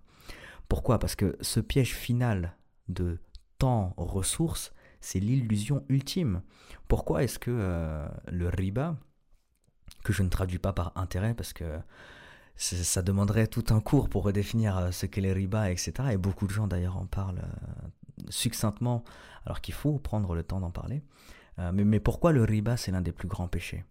Pourquoi? 0.68 1.00
Parce 1.00 1.16
que 1.16 1.36
ce 1.40 1.58
piège 1.58 1.94
final 1.94 2.56
de 2.86 3.18
temps, 3.58 3.92
ressources, 3.96 4.72
c'est 5.00 5.18
l'illusion 5.18 5.84
ultime. 5.88 6.42
Pourquoi 6.86 7.24
est-ce 7.24 7.40
que 7.40 8.06
le 8.26 8.48
riba, 8.48 8.96
que 10.04 10.12
je 10.12 10.22
ne 10.22 10.28
traduis 10.28 10.58
pas 10.58 10.72
par 10.72 10.92
intérêt 10.94 11.34
parce 11.34 11.52
que 11.52 11.80
ça 12.56 13.02
demanderait 13.02 13.46
tout 13.46 13.64
un 13.70 13.80
cours 13.80 14.08
pour 14.08 14.24
redéfinir 14.24 14.78
euh, 14.78 14.90
ce 14.90 15.06
qu'est 15.06 15.20
les 15.20 15.32
riba, 15.32 15.70
etc. 15.70 15.92
Et 16.12 16.16
beaucoup 16.16 16.46
de 16.46 16.52
gens 16.52 16.66
d'ailleurs 16.66 16.96
en 16.96 17.06
parlent 17.06 17.42
euh, 17.42 17.88
succinctement, 18.28 19.04
alors 19.44 19.60
qu'il 19.60 19.74
faut 19.74 19.98
prendre 19.98 20.34
le 20.34 20.42
temps 20.42 20.60
d'en 20.60 20.70
parler. 20.70 21.02
Euh, 21.58 21.72
mais, 21.72 21.84
mais 21.84 22.00
pourquoi 22.00 22.32
le 22.32 22.44
riba, 22.44 22.76
c'est 22.76 22.92
l'un 22.92 23.02
des 23.02 23.12
plus 23.12 23.28
grands 23.28 23.48
péchés? 23.48 23.84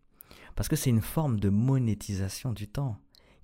Parce 0.55 0.69
que 0.69 0.75
c'est 0.75 0.89
une 0.89 1.01
forme 1.01 1.39
de 1.39 1.49
monétisation 1.49 2.53
du 2.53 2.67
temps 2.67 2.97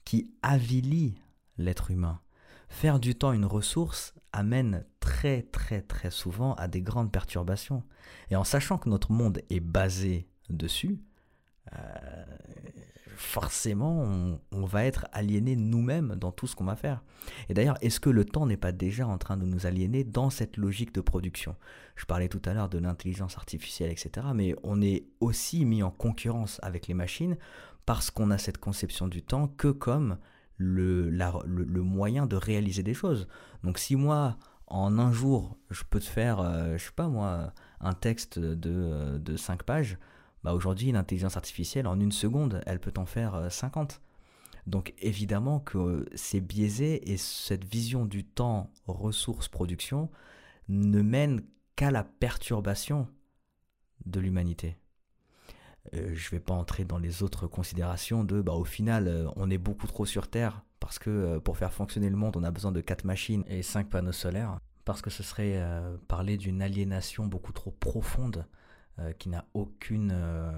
qui 0.06 0.32
avilit 0.42 1.16
l'être 1.58 1.92
humain. 1.92 2.22
Faire 2.70 3.00
du 3.00 3.16
temps 3.16 3.34
une 3.34 3.46
ressource 3.46 4.14
amène 4.32 4.86
très 5.00 5.42
très 5.42 5.82
très 5.82 6.12
souvent 6.12 6.54
à 6.54 6.68
des 6.68 6.82
grandes 6.82 7.12
perturbations. 7.12 7.84
Et 8.30 8.36
en 8.36 8.44
sachant 8.44 8.78
que 8.78 8.90
notre 8.90 9.12
monde 9.12 9.42
est 9.50 9.60
basé 9.60 10.28
dessus, 10.50 11.02
forcément, 13.20 14.40
on, 14.54 14.66
va 14.66 14.86
être 14.86 15.06
aliéné 15.12 15.58
nous-mêmes 15.58 16.16
dans 16.16 16.32
tout 16.32 16.48
ce 16.48 16.56
qu'on 16.56 16.64
va 16.64 16.78
faire. 16.78 17.04
Et 17.50 17.54
d'ailleurs, 17.54 17.78
est-ce 17.82 18.00
que 18.00 18.10
le 18.10 18.24
temps 18.24 18.46
n'est 18.46 18.56
pas 18.56 18.72
déjà 18.72 19.06
en 19.06 19.18
train 19.18 19.36
de 19.36 19.46
nous 19.46 19.66
aliéner 19.66 20.06
dans 20.06 20.30
cette 20.30 20.56
logique 20.56 20.94
de 20.94 21.02
production? 21.02 21.58
Je 21.98 22.06
parlais 22.06 22.30
tout 22.30 22.42
à 22.46 22.54
l'heure 22.54 22.70
de 22.70 22.78
l'intelligence 22.78 23.36
artificielle, 23.36 23.92
etc. 23.92 24.28
Mais 24.34 24.56
on 24.64 24.82
est 24.82 25.04
aussi 25.20 25.66
mis 25.66 25.84
en 25.84 25.92
concurrence 25.92 26.60
avec 26.64 26.88
les 26.88 26.94
machines 26.94 27.36
parce 27.86 28.10
qu'on 28.10 28.32
a 28.32 28.38
cette 28.38 28.58
conception 28.58 29.10
du 29.10 29.22
temps 29.22 29.50
que 29.50 29.68
comme 29.68 30.18
le, 30.56 31.10
le, 31.10 31.82
moyen 31.82 32.26
de 32.26 32.38
réaliser 32.38 32.84
des 32.84 32.94
choses. 32.94 33.28
Donc 33.66 33.80
si 33.80 33.98
moi, 33.98 34.38
en 34.68 34.98
un 34.98 35.12
jour, 35.12 35.58
je 35.72 35.84
peux 35.90 36.00
te 36.00 36.06
faire, 36.06 36.40
euh, 36.40 36.78
je 36.78 36.86
sais 36.86 36.92
pas 36.96 37.10
moi, 37.10 37.54
un 37.82 37.94
texte 37.94 38.40
de, 38.40 39.18
de 39.18 39.36
5 39.36 39.64
pages, 39.64 39.98
bah 40.44 40.54
aujourd'hui, 40.54 40.92
l'intelligence 40.92 41.38
artificielle, 41.38 41.88
en 41.88 42.00
une 42.00 42.12
seconde, 42.12 42.62
elle 42.66 42.80
peut 42.80 42.94
en 42.98 43.06
faire 43.06 43.52
50. 43.52 43.94
Euh, 43.94 44.62
Donc 44.68 44.94
évidemment 45.00 45.60
que 45.60 46.06
c'est 46.16 46.40
biaisé 46.40 47.12
et 47.12 47.18
cette 47.18 47.66
vision 47.66 48.06
du 48.06 48.24
temps, 48.24 48.72
ressources, 48.86 49.48
production 49.48 50.10
ne 50.70 51.02
mène 51.02 51.42
qu'à 51.76 51.92
la 51.92 52.04
perturbation 52.04 53.08
de 54.06 54.20
l'humanité. 54.20 54.78
Euh, 55.94 56.12
je 56.14 56.28
ne 56.28 56.32
vais 56.32 56.40
pas 56.40 56.54
entrer 56.54 56.86
dans 56.86 57.00
les 57.00 57.24
autres 57.24 57.48
considérations 57.48 58.24
de, 58.24 58.42
bah, 58.42 58.54
au 58.54 58.66
final, 58.66 59.08
euh, 59.08 59.28
on 59.36 59.50
est 59.50 59.58
beaucoup 59.58 59.88
trop 59.88 60.06
sur 60.06 60.30
Terre 60.30 60.64
parce 60.80 61.00
que 61.00 61.40
pour 61.40 61.58
faire 61.58 61.74
fonctionner 61.74 62.10
le 62.10 62.16
monde, 62.16 62.38
on 62.38 62.44
a 62.44 62.52
besoin 62.52 62.72
de 62.72 62.80
4 62.80 63.04
machines 63.04 63.44
et 63.48 63.62
5 63.62 63.90
panneaux 63.90 64.14
solaires, 64.14 64.60
parce 64.86 65.02
que 65.02 65.10
ce 65.10 65.24
serait 65.24 65.62
parler 66.08 66.38
d'une 66.38 66.62
aliénation 66.62 67.28
beaucoup 67.28 67.52
trop 67.52 67.72
profonde 67.72 68.46
euh, 69.00 69.14
qui 69.14 69.30
n'a 69.30 69.46
aucune, 69.54 70.12
euh, 70.14 70.52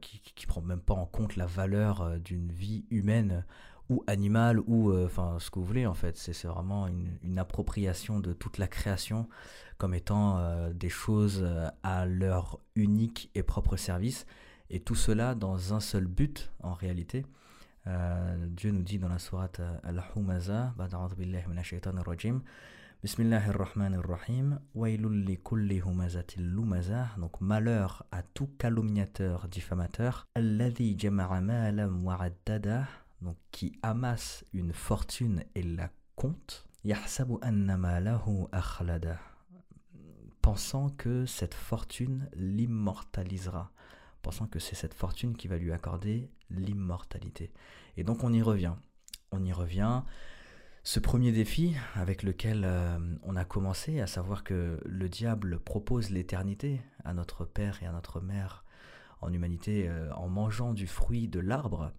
qui, 0.00 0.20
qui, 0.20 0.46
prend 0.46 0.62
même 0.62 0.80
pas 0.80 0.94
en 0.94 1.06
compte 1.06 1.36
la 1.36 1.46
valeur 1.46 2.00
euh, 2.00 2.18
d'une 2.18 2.50
vie 2.50 2.84
humaine 2.90 3.44
ou 3.88 4.02
animale 4.06 4.58
ou 4.66 4.92
enfin 5.04 5.36
ce 5.38 5.50
que 5.50 5.58
vous 5.58 5.64
voulez 5.64 5.86
en 5.86 5.94
fait. 5.94 6.16
C'est 6.16 6.46
vraiment 6.46 6.88
une, 6.88 7.38
appropriation 7.38 8.20
de 8.20 8.32
toute 8.32 8.58
la 8.58 8.66
création 8.66 9.28
comme 9.76 9.92
étant 9.92 10.70
des 10.70 10.88
choses 10.88 11.46
à 11.82 12.06
leur 12.06 12.60
unique 12.74 13.30
et 13.34 13.42
propre 13.42 13.76
service. 13.76 14.24
Et 14.70 14.80
tout 14.80 14.94
cela 14.94 15.34
dans 15.34 15.74
un 15.74 15.80
seul 15.80 16.06
but 16.06 16.52
en 16.60 16.72
réalité. 16.72 17.26
Dieu 18.46 18.70
nous 18.70 18.82
dit 18.82 18.98
dans 18.98 19.08
la 19.08 19.18
sourate 19.18 19.60
Al-Humaza, 19.82 20.72
Bismillahirrahmanirrahim. 23.02 24.60
kulli 25.42 25.82
Donc 27.18 27.40
malheur 27.40 28.06
à 28.12 28.22
tout 28.22 28.46
calomniateur, 28.58 29.48
diffamateur. 29.48 30.28
Alladhi 30.36 30.96
Donc 33.20 33.36
qui 33.50 33.72
amasse 33.82 34.44
une 34.52 34.72
fortune 34.72 35.42
et 35.56 35.64
la 35.64 35.90
compte. 36.14 36.64
Yahsabu 36.84 37.38
akhlada. 38.52 39.18
Pensant 40.40 40.90
que 40.90 41.26
cette 41.26 41.54
fortune 41.54 42.30
l'immortalisera. 42.36 43.72
Pensant 44.22 44.46
que 44.46 44.60
c'est 44.60 44.76
cette 44.76 44.94
fortune 44.94 45.36
qui 45.36 45.48
va 45.48 45.56
lui 45.56 45.72
accorder 45.72 46.30
l'immortalité. 46.50 47.50
Et 47.96 48.04
donc 48.04 48.22
on 48.22 48.32
y 48.32 48.42
revient. 48.42 48.74
On 49.32 49.42
y 49.42 49.52
revient. 49.52 50.02
Ce 50.84 50.98
premier 50.98 51.30
défi 51.30 51.76
avec 51.94 52.24
lequel 52.24 52.62
euh, 52.64 52.98
on 53.22 53.36
a 53.36 53.44
commencé, 53.44 54.00
à 54.00 54.08
savoir 54.08 54.42
que 54.42 54.80
le 54.84 55.08
diable 55.08 55.60
propose 55.60 56.10
l'éternité 56.10 56.80
à 57.04 57.14
notre 57.14 57.44
père 57.44 57.80
et 57.84 57.86
à 57.86 57.92
notre 57.92 58.20
mère 58.20 58.64
en 59.20 59.32
humanité 59.32 59.88
euh, 59.88 60.12
en 60.14 60.28
mangeant 60.28 60.74
du 60.74 60.88
fruit 60.88 61.28
de 61.28 61.38
l'arbre, 61.38 61.92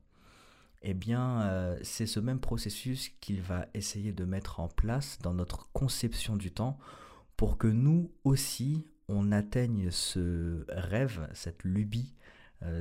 eh 0.81 0.93
bien 0.93 1.43
euh, 1.43 1.79
c'est 1.81 2.05
ce 2.05 2.19
même 2.19 2.41
processus 2.41 3.09
qu'il 3.21 3.41
va 3.41 3.67
essayer 3.73 4.11
de 4.11 4.25
mettre 4.25 4.59
en 4.59 4.67
place 4.67 5.17
dans 5.19 5.33
notre 5.33 5.71
conception 5.71 6.35
du 6.35 6.51
temps 6.51 6.77
pour 7.37 7.57
que 7.57 7.67
nous 7.67 8.11
aussi 8.25 8.85
on 9.07 9.31
atteigne 9.31 9.91
ce 9.91 10.65
rêve, 10.67 11.29
cette 11.33 11.63
lubie 11.63 12.15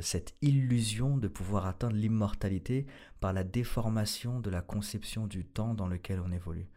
cette 0.01 0.35
illusion 0.43 1.17
de 1.17 1.29
pouvoir 1.29 1.67
atteindre 1.67 1.97
l'immortalité 1.97 2.87
par 3.21 3.33
la 3.33 3.45
déformation 3.45 4.41
de 4.41 4.51
la 4.51 4.63
conception 4.63 5.27
du 5.27 5.45
temps 5.45 5.75
dans 5.75 5.89
lequel 5.89 6.21
on 6.21 6.31
évolue. 6.33 6.69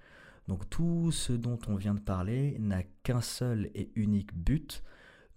Donc 0.47 0.69
tout 0.69 1.11
ce 1.11 1.33
dont 1.33 1.59
on 1.67 1.75
vient 1.75 1.95
de 1.95 1.99
parler 1.99 2.57
n'a 2.59 2.83
qu'un 3.03 3.21
seul 3.21 3.71
et 3.73 3.91
unique 3.95 4.33
but, 4.33 4.83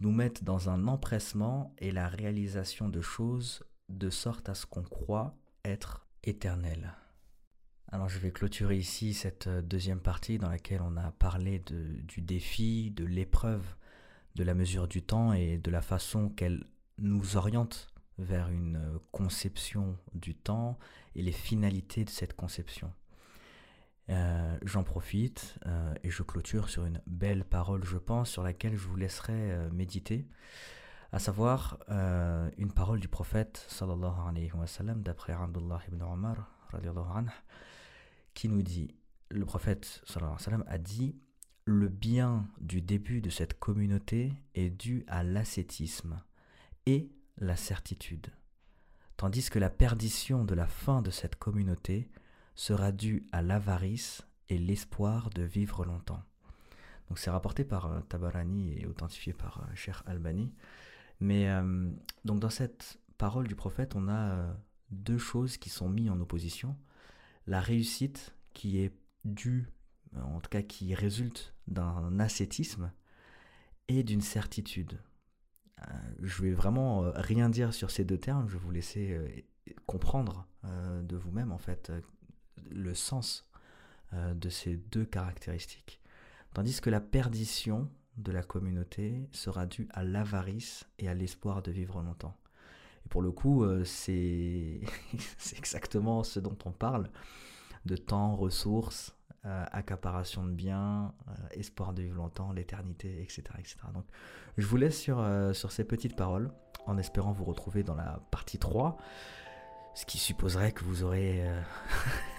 nous 0.01 0.13
mettre 0.13 0.45
dans 0.45 0.69
un 0.71 0.87
empressement 0.87 1.75
et 1.79 1.91
la 1.91 2.09
réalisation 2.09 2.89
de 2.89 3.01
choses 3.01 3.65
de 3.89 4.11
sorte 4.11 4.49
à 4.49 4.55
ce 4.55 4.67
qu'on 4.67 4.83
croit 4.83 5.35
être 5.65 6.07
éternel. 6.25 6.95
Alors 7.91 8.09
je 8.09 8.19
vais 8.19 8.31
clôturer 8.31 8.77
ici 8.77 9.15
cette 9.15 9.49
deuxième 9.49 10.01
partie 10.01 10.39
dans 10.39 10.51
laquelle 10.51 10.83
on 10.83 10.97
a 10.99 11.11
parlé 11.13 11.59
du 11.59 12.21
défi, 12.21 12.91
de 12.91 13.05
l'épreuve, 13.05 13.65
de 14.35 14.45
la 14.45 14.55
mesure 14.55 14.89
du 14.89 15.03
temps 15.03 15.33
et 15.33 15.57
de 15.57 15.71
la 15.71 15.81
façon 15.81 16.29
qu'elle 16.29 16.65
nous 16.99 17.37
oriente 17.37 17.93
vers 18.19 18.49
une 18.49 18.99
conception 19.13 19.97
du 20.15 20.35
temps 20.35 20.79
et 21.15 21.23
les 21.23 21.33
finalités 21.33 22.05
de 22.05 22.11
cette 22.11 22.35
conception. 22.35 22.93
Euh, 24.11 24.59
j'en 24.63 24.85
profite 24.85 25.59
euh, 25.67 25.95
et 26.03 26.11
je 26.11 26.23
clôture 26.23 26.71
sur 26.71 26.87
une 26.87 27.03
belle 27.07 27.45
parole, 27.45 27.85
je 27.85 27.99
pense, 27.99 28.31
sur 28.31 28.43
laquelle 28.43 28.75
je 28.75 28.87
vous 28.89 28.97
laisserai 28.97 29.53
euh, 29.53 29.71
méditer, 29.71 30.27
à 31.13 31.19
savoir 31.19 31.79
une 32.59 32.71
parole 32.71 33.01
du 33.01 33.09
prophète 33.09 33.65
sallallahu 33.69 34.29
alayhi 34.29 34.53
wa 34.53 34.67
sallam 34.67 35.03
d'après 35.03 35.33
Abdullah 35.33 35.81
ibn 35.89 36.03
Omar 36.03 36.53
qui 38.35 38.49
nous 38.51 38.61
dit, 38.61 38.95
le 39.31 39.47
prophète 39.47 40.03
sallallahu 40.05 40.35
alayhi 40.35 40.45
wa 40.45 40.45
sallam 40.45 40.65
a 40.67 40.77
dit, 40.77 41.17
le 41.65 41.89
bien 41.89 42.47
du 42.61 42.83
début 42.83 43.23
de 43.23 43.31
cette 43.31 43.59
communauté 43.59 44.35
est 44.55 44.69
dû 44.69 45.05
à 45.07 45.23
l'ascétisme 45.23 46.21
et 46.88 47.12
la 47.37 47.55
certitude, 47.55 48.29
tandis 49.18 49.51
que 49.51 49.59
la 49.59 49.68
perdition 49.68 50.42
de 50.46 50.55
la 50.55 50.66
fin 50.66 51.03
de 51.03 51.11
cette 51.11 51.37
communauté 51.37 52.11
sera 52.55 52.92
due 52.92 53.29
à 53.31 53.42
l'avarice 53.42 54.22
et 54.48 54.57
l'espoir 54.57 55.29
de 55.29 55.42
vivre 55.42 55.85
longtemps. 55.85 56.22
Donc 57.09 57.18
c'est 57.18 57.29
rapporté 57.29 57.62
par 57.62 57.92
euh, 57.92 58.01
Tabarani 58.09 58.72
et 58.72 58.87
authentifié 58.87 59.35
par 59.35 59.61
euh, 59.61 59.74
Cheikh 59.74 59.96
Albani. 60.07 60.51
Mais 61.20 61.51
euh, 61.51 61.90
donc 62.24 62.40
dans 62.40 62.48
cette 62.48 62.98
parole 63.18 63.48
du 63.48 63.55
prophète, 63.55 63.94
on 63.94 64.09
a 64.09 64.57
deux 64.90 65.18
choses 65.18 65.59
qui 65.59 65.68
sont 65.68 65.90
mises 65.90 66.09
en 66.09 66.18
opposition. 66.20 66.74
La 67.46 67.61
réussite 67.61 68.35
qui 68.55 68.79
est 68.79 68.94
due, 69.27 69.68
en 70.16 70.40
tout 70.40 70.48
cas 70.48 70.62
qui 70.62 70.94
résulte 70.94 71.55
d'un 71.66 72.18
ascétisme 72.18 72.90
et 73.88 74.03
d'une 74.05 74.22
certitude. 74.22 74.98
Je 76.21 76.43
vais 76.43 76.53
vraiment 76.53 77.11
rien 77.14 77.49
dire 77.49 77.73
sur 77.73 77.91
ces 77.91 78.05
deux 78.05 78.19
termes, 78.19 78.49
je 78.49 78.55
vais 78.55 78.59
vous 78.59 78.71
laisser 78.71 79.45
comprendre 79.87 80.47
de 80.64 81.17
vous-même 81.17 81.53
en 81.53 81.59
fait 81.59 81.93
le 82.71 82.95
sens 82.95 83.49
euh, 84.14 84.33
de 84.33 84.49
ces 84.49 84.77
deux 84.77 85.05
caractéristiques. 85.05 86.01
Tandis 86.55 86.81
que 86.81 86.88
la 86.88 87.01
perdition 87.01 87.91
de 88.17 88.33
la 88.33 88.43
communauté 88.43 89.29
sera 89.33 89.67
due 89.67 89.87
à 89.93 90.03
l'avarice 90.03 90.87
et 90.99 91.11
à 91.11 91.14
l'espoir 91.14 91.61
de 91.61 91.71
vivre 91.71 92.01
longtemps. 92.01 92.35
Et 93.05 93.09
pour 93.11 93.21
le 93.21 93.31
coup, 93.31 93.64
euh, 93.64 93.85
c'est 93.85 94.81
exactement 95.57 96.25
ce 96.25 96.41
dont 96.41 96.57
on 96.64 96.73
parle, 96.73 97.11
de 97.85 97.97
temps, 97.97 98.35
ressources, 98.35 99.14
euh, 99.44 99.64
accaparation 99.72 100.44
de 100.44 100.51
biens, 100.53 101.12
espoir 101.53 101.92
de 101.92 102.03
vivre 102.03 102.16
longtemps, 102.16 102.53
l'éternité, 102.53 103.22
etc., 103.22 103.42
etc. 103.59 103.77
Donc 103.94 104.05
je 104.57 104.66
vous 104.66 104.77
laisse 104.77 104.98
sur, 104.98 105.24
sur 105.53 105.72
ces 105.72 105.85
petites 105.85 106.16
paroles, 106.16 106.51
en 106.87 106.98
espérant 106.98 107.33
vous 107.33 107.44
retrouver 107.44 107.83
dans 107.83 107.94
la 107.94 108.20
partie 108.31 108.59
3 108.59 108.98
ce 109.98 110.07
qui 110.07 110.18
supposerait 110.18 110.70
que 110.70 110.85
vous 110.85 111.03
aurez, 111.03 111.44
euh, 111.44 111.61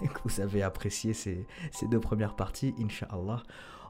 que 0.00 0.20
vous 0.24 0.40
avez 0.40 0.62
apprécié 0.62 1.12
ces, 1.12 1.46
deux 1.90 2.00
premières 2.00 2.34
parties, 2.34 2.74
Inch'Allah. 2.78 3.42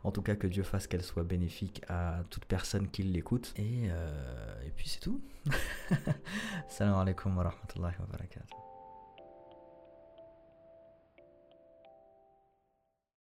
En 0.02 0.10
tout 0.10 0.22
cas, 0.22 0.34
que 0.34 0.48
Dieu 0.48 0.64
fasse 0.64 0.88
qu'elles 0.88 1.04
soient 1.04 1.22
bénéfiques 1.22 1.82
à 1.88 2.24
toute 2.30 2.46
personne 2.46 2.88
qui 2.88 3.04
l'écoute. 3.04 3.52
Et, 3.56 3.88
euh, 3.90 4.66
et 4.66 4.70
puis 4.70 4.88
c'est 4.88 4.98
tout. 5.00 5.20
Salam 6.68 6.98
alaikum 6.98 7.36
wa 7.36 7.44
rahmatullahi 7.44 7.94
wa 8.00 8.06
barakatuh. 8.06 8.69